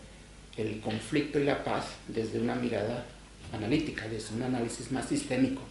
el 0.57 0.81
conflicto 0.81 1.39
y 1.39 1.45
la 1.45 1.63
paz 1.63 1.87
desde 2.09 2.41
una 2.41 2.55
mirada 2.55 3.07
analítica, 3.53 4.09
desde 4.09 4.35
un 4.35 4.43
análisis 4.43 4.91
más 4.91 5.09
sistémico. 5.09 5.63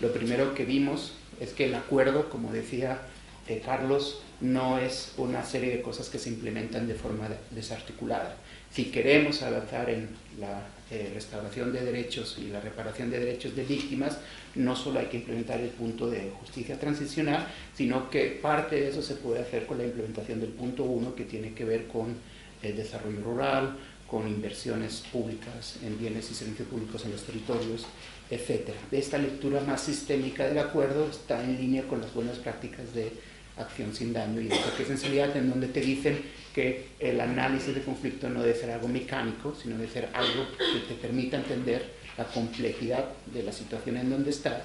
Lo 0.00 0.12
primero 0.12 0.54
que 0.54 0.64
vimos 0.64 1.14
es 1.40 1.52
que 1.52 1.66
el 1.66 1.74
acuerdo, 1.74 2.30
como 2.30 2.52
decía 2.52 3.00
eh, 3.48 3.60
Carlos, 3.64 4.22
no 4.40 4.78
es 4.78 5.12
una 5.16 5.44
serie 5.44 5.70
de 5.70 5.82
cosas 5.82 6.08
que 6.08 6.18
se 6.18 6.28
implementan 6.28 6.86
de 6.86 6.94
forma 6.94 7.28
desarticulada. 7.50 8.36
Si 8.70 8.86
queremos 8.86 9.42
avanzar 9.42 9.90
en 9.90 10.08
la 10.38 10.66
eh, 10.90 11.10
restauración 11.14 11.72
de 11.72 11.84
derechos 11.84 12.38
y 12.38 12.48
la 12.48 12.60
reparación 12.60 13.10
de 13.10 13.18
derechos 13.18 13.56
de 13.56 13.64
víctimas, 13.64 14.18
no 14.54 14.76
solo 14.76 15.00
hay 15.00 15.06
que 15.06 15.16
implementar 15.18 15.60
el 15.60 15.70
punto 15.70 16.08
de 16.08 16.30
justicia 16.40 16.78
transicional, 16.78 17.46
sino 17.74 18.10
que 18.10 18.38
parte 18.42 18.76
de 18.76 18.88
eso 18.88 19.02
se 19.02 19.14
puede 19.14 19.40
hacer 19.40 19.66
con 19.66 19.78
la 19.78 19.84
implementación 19.84 20.40
del 20.40 20.50
punto 20.50 20.84
1 20.84 21.14
que 21.14 21.24
tiene 21.24 21.54
que 21.54 21.64
ver 21.64 21.86
con 21.86 22.14
el 22.62 22.76
desarrollo 22.76 23.20
rural, 23.22 23.76
con 24.06 24.26
inversiones 24.26 25.02
públicas 25.12 25.76
en 25.84 25.98
bienes 25.98 26.30
y 26.30 26.34
servicios 26.34 26.68
públicos 26.68 27.04
en 27.04 27.12
los 27.12 27.22
territorios, 27.24 27.86
etc. 28.30 28.70
Esta 28.90 29.18
lectura 29.18 29.60
más 29.60 29.82
sistémica 29.82 30.46
del 30.46 30.58
acuerdo 30.58 31.08
está 31.10 31.42
en 31.44 31.58
línea 31.58 31.86
con 31.86 32.00
las 32.00 32.12
buenas 32.14 32.38
prácticas 32.38 32.94
de 32.94 33.12
acción 33.58 33.94
sin 33.94 34.12
daño 34.12 34.40
y 34.40 34.48
de 34.48 34.84
sensibilidad, 34.86 35.36
en 35.36 35.50
donde 35.50 35.68
te 35.68 35.80
dicen 35.80 36.20
que 36.54 36.88
el 36.98 37.20
análisis 37.20 37.74
de 37.74 37.82
conflicto 37.82 38.28
no 38.28 38.42
debe 38.42 38.58
ser 38.58 38.70
algo 38.70 38.88
mecánico, 38.88 39.54
sino 39.60 39.76
debe 39.76 39.92
ser 39.92 40.08
algo 40.12 40.46
que 40.56 40.80
te 40.88 40.94
permita 41.00 41.36
entender 41.36 41.98
la 42.16 42.24
complejidad 42.24 43.04
de 43.32 43.42
la 43.42 43.52
situación 43.52 43.96
en 43.96 44.10
donde 44.10 44.30
estás 44.30 44.62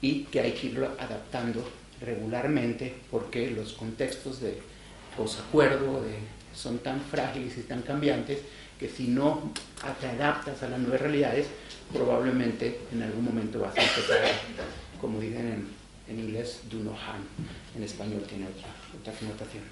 y 0.00 0.24
que 0.24 0.40
hay 0.40 0.52
que 0.52 0.68
irlo 0.68 0.90
adaptando 0.98 1.68
regularmente 2.00 2.94
porque 3.10 3.50
los 3.50 3.72
contextos 3.72 4.40
de 4.40 4.58
posacuerdo 5.16 6.02
de, 6.02 6.16
son 6.54 6.78
tan 6.78 7.00
frágiles 7.00 7.56
y 7.58 7.62
tan 7.62 7.82
cambiantes 7.82 8.40
que 8.78 8.88
si 8.88 9.08
no 9.08 9.52
te 10.00 10.06
adaptas 10.06 10.62
a 10.62 10.68
las 10.68 10.78
nuevas 10.78 11.00
realidades, 11.00 11.46
probablemente 11.92 12.80
en 12.92 13.02
algún 13.02 13.24
momento 13.24 13.60
vas 13.60 13.76
a 13.76 13.82
empezar, 13.82 14.20
como 15.00 15.20
dicen 15.20 15.46
en 15.46 15.83
en 16.08 16.20
inglés 16.20 16.60
do 16.70 16.78
no 16.78 16.92
harm, 16.92 17.24
en 17.76 17.82
español 17.82 18.22
tiene 18.28 18.46
otra, 18.46 18.68
otra 19.00 19.12
connotación. 19.12 19.62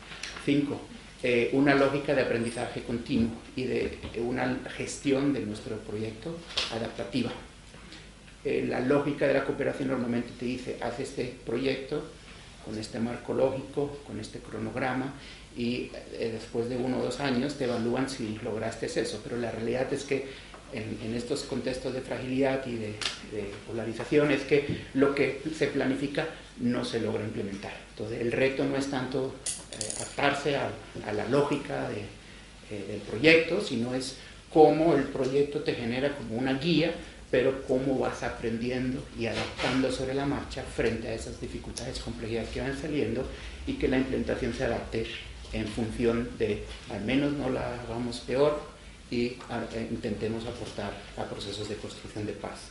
Cinco, 0.44 0.80
eh, 1.22 1.50
una 1.52 1.74
lógica 1.74 2.14
de 2.14 2.22
aprendizaje 2.22 2.82
continuo 2.82 3.30
y 3.54 3.64
de 3.64 3.98
una 4.16 4.58
gestión 4.76 5.32
de 5.32 5.40
nuestro 5.40 5.76
proyecto 5.78 6.36
adaptativa. 6.74 7.30
Eh, 8.44 8.66
la 8.68 8.80
lógica 8.80 9.26
de 9.28 9.34
la 9.34 9.44
cooperación 9.44 9.88
normalmente 9.88 10.30
te 10.38 10.46
dice, 10.46 10.78
haz 10.80 10.98
este 10.98 11.36
proyecto 11.46 12.02
con 12.64 12.76
este 12.78 12.98
marco 12.98 13.34
lógico, 13.34 13.98
con 14.06 14.18
este 14.18 14.38
cronograma, 14.40 15.14
y 15.56 15.90
eh, 16.14 16.30
después 16.32 16.68
de 16.68 16.76
uno 16.76 16.98
o 16.98 17.04
dos 17.04 17.20
años 17.20 17.54
te 17.54 17.64
evalúan 17.64 18.08
si 18.08 18.38
lograste 18.42 18.86
eso, 18.86 19.20
pero 19.22 19.36
la 19.36 19.50
realidad 19.50 19.92
es 19.92 20.04
que 20.04 20.26
en, 20.72 21.14
estos 21.14 21.42
contextos 21.42 21.94
de 21.94 22.00
fragilidad 22.00 22.66
y 22.66 22.76
de, 22.76 22.94
polarización 23.66 24.30
es 24.30 24.42
que 24.42 24.66
lo 24.94 25.14
que 25.14 25.40
se 25.56 25.68
planifica 25.68 26.26
no 26.60 26.84
se 26.84 27.00
logra 27.00 27.22
implementar. 27.22 27.72
Entonces 27.90 28.20
el 28.20 28.32
reto 28.32 28.64
no 28.64 28.76
es 28.76 28.90
tanto 28.90 29.34
eh, 29.78 30.56
a, 31.06 31.12
la 31.12 31.24
lógica 31.28 31.88
eh, 32.70 32.84
del 32.88 33.00
proyecto, 33.00 33.60
sino 33.60 33.94
es 33.94 34.16
cómo 34.52 34.94
el 34.94 35.04
proyecto 35.04 35.60
te 35.60 35.74
genera 35.74 36.14
como 36.16 36.36
una 36.36 36.54
guía, 36.54 36.92
pero 37.30 37.62
cómo 37.66 37.98
vas 37.98 38.22
aprendiendo 38.22 39.02
y 39.18 39.26
adaptando 39.26 39.90
sobre 39.90 40.14
la 40.14 40.26
marcha 40.26 40.62
frente 40.62 41.08
a 41.08 41.14
esas 41.14 41.40
dificultades, 41.40 41.98
complejidades 42.00 42.50
que 42.50 42.60
van 42.60 42.78
saliendo 42.78 43.26
y 43.66 43.74
que 43.74 43.88
la 43.88 43.96
implementación 43.96 44.52
se 44.52 44.64
adapte 44.64 45.06
en 45.54 45.66
función 45.66 46.28
de 46.38 46.64
al 46.90 47.02
menos 47.02 47.32
no 47.32 47.48
la 47.48 47.80
hagamos 47.82 48.20
peor 48.20 48.71
y 49.12 49.26
eh, 49.26 49.88
intentemos 49.90 50.46
aportar 50.46 50.90
a 51.18 51.24
procesos 51.24 51.68
de 51.68 51.76
construcción 51.76 52.24
de 52.24 52.32
paz. 52.32 52.70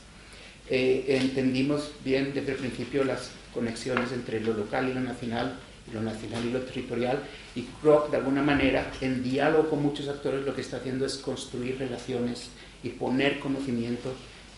Eh, 0.68 1.06
entendimos 1.08 1.92
bien 2.04 2.34
desde 2.34 2.54
el 2.54 2.58
principio 2.58 3.04
las 3.04 3.30
conexiones 3.54 4.12
entre 4.12 4.40
lo 4.40 4.54
local 4.54 4.90
y 4.90 4.94
lo 4.94 5.02
nacional, 5.02 5.60
lo 5.94 6.02
nacional 6.02 6.44
y 6.44 6.52
lo 6.52 6.62
territorial, 6.62 7.20
y 7.56 7.62
Kroc 7.82 8.10
de 8.10 8.18
alguna 8.18 8.42
manera, 8.42 8.92
en 9.02 9.24
diálogo 9.24 9.70
con 9.70 9.84
muchos 9.84 10.08
actores, 10.08 10.44
lo 10.44 10.56
que 10.56 10.62
está 10.62 10.78
haciendo 10.78 11.06
es 11.06 11.18
construir 11.18 11.78
relaciones 11.78 12.50
y 12.84 12.90
poner 12.90 13.40
conocimiento 13.40 14.12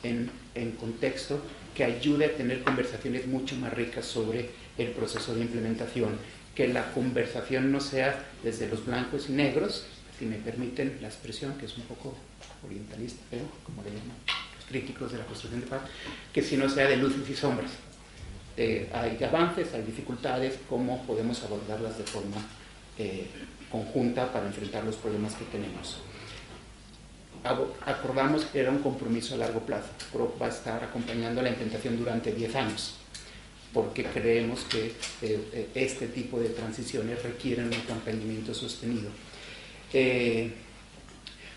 en, 0.04 0.30
en 0.56 0.72
contexto 0.72 1.42
que 1.76 1.84
ayude 1.84 2.26
a 2.28 2.38
tener 2.38 2.64
conversaciones 2.64 3.28
mucho 3.28 3.58
más 3.58 3.74
ricas 3.74 4.06
sobre 4.06 4.52
el 4.78 4.88
proceso 4.92 5.36
de 5.36 5.42
implementación, 5.42 6.18
que 6.56 6.70
la 6.70 6.94
conversación 6.94 7.74
no 7.74 7.82
sea 7.82 8.24
desde 8.42 8.70
los 8.70 8.86
blancos 8.86 9.28
y 9.30 9.34
negros, 9.34 9.86
si 10.18 10.26
me 10.26 10.38
permiten 10.38 10.98
la 11.02 11.08
expresión, 11.08 11.58
que 11.58 11.66
es 11.66 11.78
un 11.78 11.84
poco 11.84 12.14
orientalista, 12.66 13.22
pero 13.30 13.44
como 13.64 13.82
le 13.84 13.90
llaman 13.90 14.18
los 14.56 14.66
críticos 14.66 15.12
de 15.12 15.18
la 15.18 15.26
construcción 15.26 15.62
de 15.62 15.68
paz, 15.68 15.82
que 16.32 16.42
si 16.42 16.58
no 16.58 16.70
sea 16.70 16.88
de 16.88 16.98
luces 16.98 17.30
y 17.30 17.36
sombras. 17.36 17.72
Eh, 18.56 18.90
hay 18.94 19.22
avances, 19.24 19.74
hay 19.74 19.82
dificultades, 19.82 20.60
cómo 20.70 21.04
podemos 21.08 21.42
abordarlas 21.44 21.98
de 21.98 22.04
forma 22.04 22.38
eh, 23.00 23.26
conjunta 23.72 24.32
para 24.32 24.46
enfrentar 24.46 24.84
los 24.84 24.96
problemas 24.98 25.34
que 25.34 25.46
tenemos. 25.46 25.98
Acordamos 27.86 28.46
que 28.46 28.60
era 28.60 28.70
un 28.70 28.78
compromiso 28.78 29.34
a 29.34 29.38
largo 29.38 29.62
plazo. 29.62 29.90
PRO 30.14 30.38
va 30.42 30.46
a 30.46 30.50
estar 30.50 30.82
acompañando 30.82 31.42
la 31.42 31.50
implementación 31.50 31.98
durante 31.98 32.32
10 32.32 32.56
años, 32.56 32.96
porque 33.74 34.06
creemos 34.06 34.62
que 34.66 34.94
eh, 35.24 35.70
este 35.74 36.08
tipo 36.08 36.40
de 36.40 36.50
transiciones 36.50 37.22
requieren 37.24 37.68
un 37.68 37.74
acompañamiento 37.74 38.54
sostenido 38.54 39.10
eh, 39.94 40.52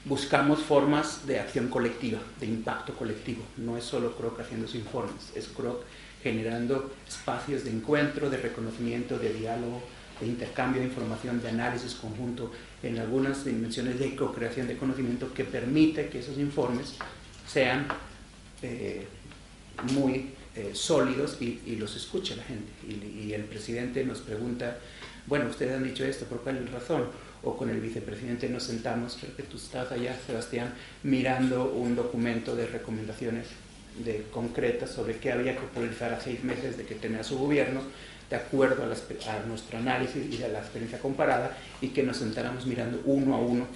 buscamos 0.05 0.61
formas 0.61 1.27
de 1.27 1.41
acción 1.41 1.69
colectiva, 1.69 2.19
de 2.39 2.47
impacto 2.47 2.95
colectivo. 2.95 3.43
No 3.57 3.77
es 3.77 3.85
solo 3.85 4.17
Kroc 4.17 4.41
haciendo 4.41 4.67
sus 4.67 4.77
informes, 4.77 5.33
es 5.35 5.49
Kroc 5.49 5.85
generando 6.23 6.93
espacios 7.07 7.65
de 7.65 7.71
encuentro, 7.71 8.31
de 8.31 8.37
reconocimiento, 8.37 9.19
de 9.19 9.33
diálogo, 9.33 9.83
de 10.21 10.27
intercambio 10.27 10.81
de 10.81 10.89
información, 10.89 11.43
de 11.43 11.49
análisis 11.49 11.95
conjunto 11.95 12.51
en 12.83 12.99
algunas 12.99 13.45
dimensiones 13.45 13.99
de 13.99 14.17
co-creación 14.17 14.67
de 14.67 14.77
conocimiento 14.77 15.33
que 15.35 15.45
permite 15.45 16.09
que 16.09 16.21
esos 16.21 16.39
informes 16.39 16.95
sean 17.47 17.87
eh, 18.63 19.07
muy 19.93 20.31
eh, 20.55 20.71
sólidos 20.73 21.37
y, 21.41 21.77
los 21.79 21.95
escuche 21.97 22.35
la 22.35 22.45
gente. 22.45 22.73
Y, 22.89 23.27
y, 23.27 23.35
el 23.35 23.45
presidente 23.45 24.05
nos 24.05 24.21
pregunta, 24.21 24.79
bueno, 25.27 25.49
ustedes 25.51 25.77
han 25.77 25.85
dicho 25.85 26.05
esto, 26.05 26.25
¿por 26.25 26.41
cuál 26.41 26.57
es 26.57 26.65
la 26.65 26.79
razón? 26.79 27.05
O 27.47 27.57
con 27.57 27.71
el 27.71 27.81
vicepresidente 27.81 28.49
nos 28.49 28.65
sentamos, 28.65 29.17
creo 29.21 29.37
que 29.37 29.45
tú 29.45 29.57
estás 29.57 29.93
allá, 29.93 30.17
Sebastián, 30.27 30.75
mirando 31.05 31.73
un 31.73 31.95
documento 31.95 32.57
de 32.57 32.67
recomendaciones 32.67 33.47
de, 34.05 34.27
concretas 34.33 34.91
sobre 34.91 35.19
qué 35.19 35.31
había 35.31 35.55
que 35.55 35.67
polarizar 35.69 36.13
a 36.13 36.21
seis 36.21 36.43
meses 36.43 36.77
de 36.77 36.85
que 36.85 36.97
tenía 36.97 37.23
su 37.23 37.39
gobierno, 37.39 37.83
de 38.29 38.35
acuerdo 38.35 38.83
a, 38.83 39.47
nuestro 39.47 39.79
análisis 39.79 40.29
y 40.29 40.43
a 40.43 40.49
la 40.49 40.59
experiencia 40.59 40.99
comparada, 40.99 41.57
y 41.81 41.89
que 41.89 42.03
nos 42.03 42.17
sentáramos 42.17 42.67
mirando 42.67 43.01
uno 43.05 43.37
a 43.37 43.39
uno 43.39 43.67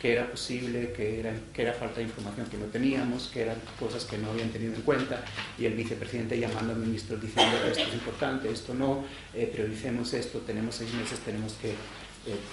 qué 0.00 0.12
era 0.12 0.30
posible, 0.30 0.92
qué 0.96 1.18
era, 1.56 1.72
falta 1.72 1.96
de 1.96 2.04
información 2.04 2.46
que 2.46 2.56
no 2.56 2.66
teníamos, 2.66 3.30
qué 3.34 3.42
eran 3.42 3.56
cosas 3.80 4.04
que 4.04 4.16
no 4.16 4.30
habían 4.30 4.50
tenido 4.50 4.74
en 4.76 4.82
cuenta, 4.82 5.24
y 5.58 5.64
el 5.64 5.74
vicepresidente 5.74 6.38
llamando 6.38 6.72
al 6.72 6.78
ministro 6.78 7.16
diciendo 7.16 7.56
esto 7.68 7.82
es 7.82 7.94
importante, 7.94 8.48
esto 8.48 8.74
no, 8.74 9.04
eh, 9.34 9.50
prioricemos 9.52 10.14
esto, 10.14 10.38
tenemos 10.38 10.76
seis 10.76 10.94
meses, 10.94 11.18
tenemos 11.18 11.54
que 11.54 11.74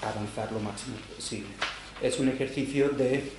avanzar 0.01 0.51
lo 0.51 0.59
máximo 0.59 0.95
posible. 1.15 1.49
Es 2.01 2.19
un 2.19 2.29
ejercicio 2.29 2.89
de, 2.89 3.31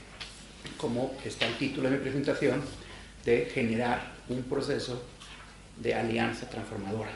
como 0.77 1.15
está 1.25 1.47
el 1.47 1.57
título 1.59 1.91
de 1.91 1.97
mi 1.97 2.03
presentación, 2.03 2.63
de 3.25 3.51
generar 3.53 4.15
un 4.29 4.43
proceso 4.45 5.03
de 5.81 5.95
alianza 5.95 6.49
transformadora. 6.49 7.11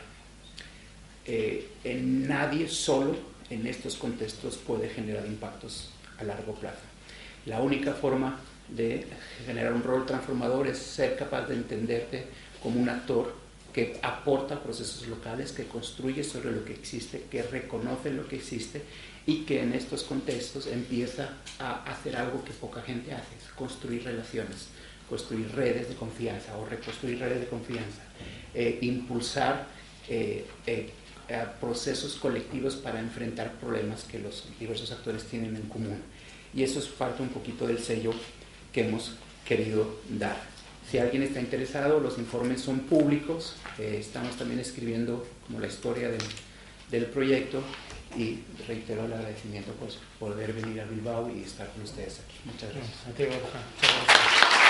Eh, 1.26 1.68
en 1.84 2.26
nadie 2.28 2.68
solo 2.68 3.16
en 3.48 3.66
estos 3.66 3.96
contextos 3.96 4.56
puede 4.56 4.88
generar 4.88 5.26
impactos 5.26 5.90
a 6.18 6.24
largo 6.24 6.54
plazo. 6.54 6.80
La 7.46 7.60
única 7.60 7.94
forma 7.94 8.38
de 8.68 9.06
generar 9.46 9.72
un 9.72 9.82
rol 9.82 10.06
transformador 10.06 10.66
es 10.68 10.78
ser 10.78 11.16
capaz 11.16 11.46
de 11.46 11.54
entenderte 11.54 12.26
como 12.62 12.80
un 12.80 12.88
actor 12.88 13.34
que 13.72 13.98
aporta 14.02 14.62
procesos 14.62 15.06
locales, 15.06 15.52
que 15.52 15.66
construye 15.66 16.24
sobre 16.24 16.52
lo 16.52 16.64
que 16.64 16.72
existe, 16.72 17.24
que 17.30 17.42
reconoce 17.42 18.10
lo 18.10 18.26
que 18.26 18.36
existe 18.36 18.82
y 19.26 19.44
que 19.44 19.62
en 19.62 19.72
estos 19.72 20.02
contextos 20.02 20.66
empieza 20.66 21.30
a 21.58 21.84
hacer 21.84 22.16
algo 22.16 22.44
que 22.44 22.52
poca 22.52 22.82
gente 22.82 23.12
hace, 23.12 23.36
construir 23.54 24.04
relaciones, 24.04 24.68
construir 25.08 25.50
redes 25.54 25.88
de 25.88 25.94
confianza 25.94 26.56
o 26.56 26.64
reconstruir 26.64 27.18
redes 27.18 27.40
de 27.40 27.46
confianza, 27.46 28.02
eh, 28.54 28.78
impulsar 28.82 29.66
eh, 30.08 30.46
eh, 30.66 30.90
procesos 31.60 32.14
colectivos 32.16 32.76
para 32.76 32.98
enfrentar 32.98 33.52
problemas 33.60 34.04
que 34.04 34.18
los 34.18 34.48
diversos 34.58 34.90
actores 34.90 35.24
tienen 35.24 35.54
en 35.56 35.62
común. 35.62 35.98
Y 36.54 36.62
eso 36.62 36.78
es 36.78 36.86
parte 36.86 37.22
un 37.22 37.28
poquito 37.28 37.66
del 37.66 37.78
sello 37.78 38.12
que 38.72 38.88
hemos 38.88 39.12
querido 39.44 40.00
dar. 40.08 40.40
Si 40.90 40.98
alguien 40.98 41.22
está 41.22 41.40
interesado, 41.40 42.00
los 42.00 42.18
informes 42.18 42.60
son 42.62 42.80
públicos. 42.80 43.54
estamos 43.78 44.36
también 44.36 44.58
escribiendo 44.58 45.24
como 45.46 45.60
la 45.60 45.68
historia 45.68 46.08
del, 46.10 46.22
del 46.90 47.04
proyecto 47.06 47.62
y 48.16 48.42
reitero 48.66 49.04
el 49.04 49.12
agradecimiento 49.12 49.72
por 49.72 49.88
poder 50.18 50.52
venir 50.52 50.80
a 50.80 50.84
Bilbao 50.84 51.30
y 51.30 51.42
estar 51.42 51.68
con 51.70 51.82
ustedes 51.82 52.20
aquí. 52.20 52.36
Muchas 52.44 52.72
gracias. 52.74 54.49